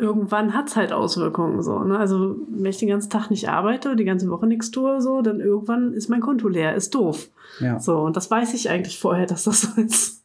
irgendwann 0.00 0.54
hat 0.54 0.68
es 0.68 0.76
halt 0.76 0.92
Auswirkungen 0.92 1.62
so. 1.62 1.78
Ne? 1.80 1.98
Also 1.98 2.36
wenn 2.48 2.70
ich 2.70 2.78
den 2.78 2.88
ganzen 2.88 3.10
Tag 3.10 3.30
nicht 3.30 3.48
arbeite, 3.48 3.96
die 3.96 4.04
ganze 4.04 4.30
Woche 4.30 4.46
nichts 4.46 4.70
tue, 4.70 5.00
so, 5.00 5.22
dann 5.22 5.40
irgendwann 5.40 5.92
ist 5.92 6.08
mein 6.08 6.20
Konto 6.20 6.48
leer, 6.48 6.74
ist 6.74 6.94
doof. 6.94 7.28
Ja. 7.60 7.78
So, 7.78 7.98
und 8.00 8.16
das 8.16 8.30
weiß 8.30 8.54
ich 8.54 8.70
eigentlich 8.70 8.98
vorher, 8.98 9.26
dass 9.26 9.44
das 9.44 9.60
so 9.74 9.80
ist. 9.80 10.24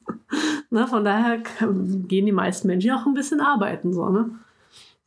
ne? 0.70 0.88
Von 0.88 1.04
daher 1.04 1.40
gehen 2.08 2.26
die 2.26 2.32
meisten 2.32 2.68
Menschen 2.68 2.92
auch 2.92 3.06
ein 3.06 3.14
bisschen 3.14 3.42
arbeiten, 3.42 3.94
so, 3.94 4.10
ne? 4.10 4.30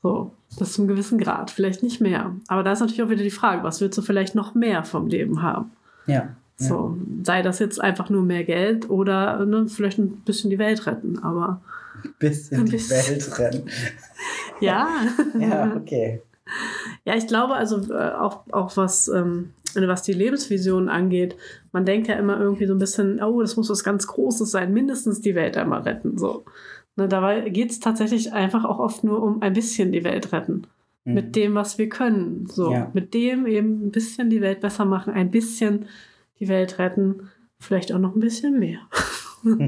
So, 0.02 0.32
bis 0.58 0.72
zum 0.72 0.88
gewissen 0.88 1.18
Grad, 1.18 1.50
vielleicht 1.50 1.82
nicht 1.82 2.00
mehr. 2.00 2.34
Aber 2.48 2.62
da 2.62 2.72
ist 2.72 2.80
natürlich 2.80 3.02
auch 3.02 3.10
wieder 3.10 3.22
die 3.22 3.30
Frage, 3.30 3.62
was 3.62 3.80
willst 3.80 3.98
du 3.98 4.02
vielleicht 4.02 4.34
noch 4.34 4.54
mehr 4.54 4.84
vom 4.84 5.06
Leben 5.06 5.42
haben? 5.42 5.72
Ja. 6.06 6.30
So, 6.60 6.98
sei 7.22 7.42
das 7.42 7.60
jetzt 7.60 7.80
einfach 7.80 8.10
nur 8.10 8.24
mehr 8.24 8.42
Geld 8.42 8.90
oder 8.90 9.46
ne, 9.46 9.68
vielleicht 9.68 9.98
ein 9.98 10.22
bisschen 10.22 10.50
die 10.50 10.58
Welt 10.58 10.86
retten, 10.86 11.20
aber. 11.20 11.60
Ein 12.02 12.14
bisschen, 12.18 12.58
ein 12.58 12.64
bisschen. 12.64 13.00
die 13.00 13.10
Welt 13.10 13.38
retten. 13.38 13.70
ja. 14.60 14.88
ja, 15.38 15.76
okay. 15.76 16.20
Ja, 17.04 17.14
ich 17.14 17.28
glaube 17.28 17.54
also 17.54 17.92
äh, 17.92 18.10
auch, 18.10 18.40
auch 18.50 18.76
was, 18.76 19.06
ähm, 19.06 19.50
was 19.74 20.02
die 20.02 20.14
Lebensvision 20.14 20.88
angeht, 20.88 21.36
man 21.70 21.84
denkt 21.84 22.08
ja 22.08 22.16
immer 22.16 22.40
irgendwie 22.40 22.66
so 22.66 22.74
ein 22.74 22.78
bisschen, 22.78 23.22
oh, 23.22 23.40
das 23.40 23.56
muss 23.56 23.70
was 23.70 23.84
ganz 23.84 24.06
Großes 24.08 24.50
sein, 24.50 24.72
mindestens 24.72 25.20
die 25.20 25.34
Welt 25.36 25.56
einmal 25.56 25.82
retten. 25.82 26.18
So. 26.18 26.44
Ne, 26.98 27.06
dabei 27.06 27.48
geht 27.48 27.70
es 27.70 27.78
tatsächlich 27.78 28.32
einfach 28.32 28.64
auch 28.64 28.80
oft 28.80 29.04
nur 29.04 29.22
um 29.22 29.40
ein 29.40 29.52
bisschen 29.52 29.92
die 29.92 30.02
Welt 30.02 30.32
retten. 30.32 30.66
Mhm. 31.04 31.14
Mit 31.14 31.36
dem, 31.36 31.54
was 31.54 31.78
wir 31.78 31.88
können. 31.88 32.48
So, 32.48 32.72
ja. 32.72 32.90
mit 32.92 33.14
dem 33.14 33.46
eben 33.46 33.86
ein 33.86 33.92
bisschen 33.92 34.30
die 34.30 34.40
Welt 34.40 34.60
besser 34.60 34.84
machen, 34.84 35.14
ein 35.14 35.30
bisschen 35.30 35.86
die 36.40 36.48
Welt 36.48 36.80
retten, 36.80 37.28
vielleicht 37.60 37.92
auch 37.92 38.00
noch 38.00 38.16
ein 38.16 38.20
bisschen 38.20 38.58
mehr. 38.58 38.80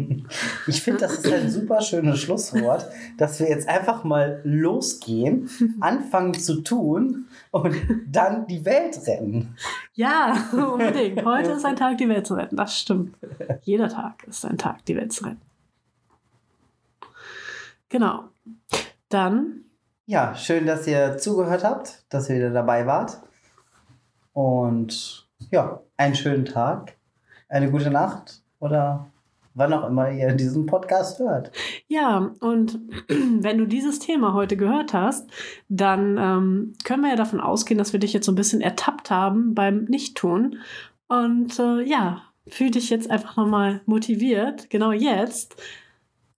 Ich 0.66 0.82
finde, 0.82 1.02
das 1.02 1.18
ist 1.18 1.32
ein 1.32 1.48
super 1.48 1.80
schönes 1.80 2.18
Schlusswort, 2.18 2.86
dass 3.16 3.38
wir 3.38 3.48
jetzt 3.48 3.68
einfach 3.68 4.02
mal 4.02 4.40
losgehen, 4.42 5.48
anfangen 5.80 6.34
zu 6.34 6.62
tun 6.62 7.28
und 7.52 7.76
dann 8.10 8.48
die 8.48 8.64
Welt 8.64 8.98
retten. 9.06 9.54
Ja, 9.94 10.48
unbedingt. 10.52 11.24
Heute 11.24 11.52
ist 11.52 11.64
ein 11.64 11.76
Tag, 11.76 11.98
die 11.98 12.08
Welt 12.08 12.26
zu 12.26 12.34
retten. 12.34 12.56
Das 12.56 12.76
stimmt. 12.76 13.16
Jeder 13.62 13.88
Tag 13.88 14.24
ist 14.26 14.44
ein 14.44 14.58
Tag, 14.58 14.84
die 14.86 14.96
Welt 14.96 15.12
zu 15.12 15.22
retten. 15.22 15.49
Genau. 17.90 18.24
Dann 19.11 19.64
ja, 20.11 20.35
schön, 20.35 20.66
dass 20.66 20.88
ihr 20.88 21.18
zugehört 21.18 21.62
habt, 21.62 22.05
dass 22.09 22.29
ihr 22.29 22.35
wieder 22.35 22.50
dabei 22.50 22.85
wart. 22.85 23.20
Und 24.33 25.29
ja, 25.53 25.83
einen 25.96 26.16
schönen 26.16 26.44
Tag, 26.44 26.96
eine 27.48 27.70
gute 27.70 27.92
Nacht 27.92 28.42
oder 28.59 29.07
wann 29.55 29.72
auch 29.72 29.87
immer 29.87 30.11
ihr 30.11 30.33
diesen 30.33 30.66
Podcast 30.66 31.20
hört. 31.20 31.53
Ja, 31.87 32.33
und 32.40 32.81
wenn 33.09 33.59
du 33.59 33.66
dieses 33.66 34.00
Thema 34.00 34.35
heute 34.35 34.57
gehört 34.57 34.94
hast, 34.94 35.31
dann 35.68 36.18
ähm, 36.18 36.72
können 36.83 37.03
wir 37.03 37.11
ja 37.11 37.16
davon 37.16 37.40
ausgehen, 37.40 37.79
dass 37.79 37.92
wir 37.92 38.00
dich 38.00 38.12
jetzt 38.12 38.26
so 38.26 38.33
ein 38.33 38.35
bisschen 38.35 38.61
ertappt 38.61 39.12
haben 39.12 39.55
beim 39.55 39.85
Nichttun. 39.85 40.57
Und 41.07 41.57
äh, 41.61 41.83
ja, 41.83 42.22
fühl 42.48 42.72
dich 42.72 42.90
jetzt 42.90 43.09
einfach 43.09 43.37
nochmal 43.37 43.81
motiviert, 43.87 44.70
genau 44.70 44.90
jetzt 44.90 45.55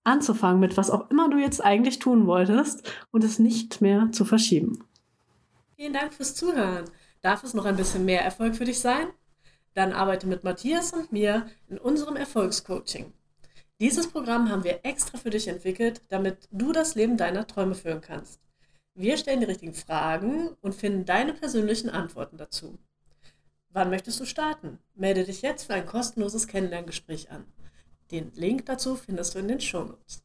anzufangen 0.04 0.60
mit 0.60 0.76
was 0.76 0.90
auch 0.90 1.10
immer 1.10 1.28
du 1.30 1.38
jetzt 1.38 1.64
eigentlich 1.64 1.98
tun 1.98 2.26
wolltest 2.26 2.90
und 3.10 3.24
es 3.24 3.38
nicht 3.38 3.80
mehr 3.80 4.08
zu 4.12 4.24
verschieben. 4.24 4.84
Vielen 5.76 5.92
Dank 5.92 6.14
fürs 6.14 6.34
Zuhören. 6.34 6.84
Darf 7.22 7.44
es 7.44 7.54
noch 7.54 7.64
ein 7.64 7.76
bisschen 7.76 8.04
mehr 8.04 8.22
Erfolg 8.22 8.56
für 8.56 8.64
dich 8.64 8.80
sein? 8.80 9.08
Dann 9.74 9.92
arbeite 9.92 10.26
mit 10.26 10.44
Matthias 10.44 10.92
und 10.92 11.12
mir 11.12 11.46
in 11.68 11.78
unserem 11.78 12.16
Erfolgscoaching. 12.16 13.12
Dieses 13.80 14.08
Programm 14.08 14.50
haben 14.50 14.64
wir 14.64 14.80
extra 14.84 15.18
für 15.18 15.30
dich 15.30 15.48
entwickelt, 15.48 16.02
damit 16.08 16.48
du 16.50 16.72
das 16.72 16.94
Leben 16.94 17.16
deiner 17.16 17.46
Träume 17.46 17.74
führen 17.74 18.00
kannst. 18.00 18.40
Wir 18.94 19.16
stellen 19.16 19.40
die 19.40 19.46
richtigen 19.46 19.74
Fragen 19.74 20.50
und 20.60 20.74
finden 20.74 21.04
deine 21.04 21.32
persönlichen 21.32 21.88
Antworten 21.88 22.36
dazu. 22.36 22.78
Wann 23.70 23.88
möchtest 23.88 24.20
du 24.20 24.26
starten? 24.26 24.78
Melde 24.94 25.24
dich 25.24 25.40
jetzt 25.42 25.64
für 25.64 25.74
ein 25.74 25.86
kostenloses 25.86 26.46
Kennenlerngespräch 26.46 27.30
an. 27.30 27.46
Den 28.12 28.30
Link 28.34 28.66
dazu 28.66 28.94
findest 28.94 29.34
du 29.34 29.38
in 29.38 29.48
den 29.48 29.60
Shownotes. 29.60 30.22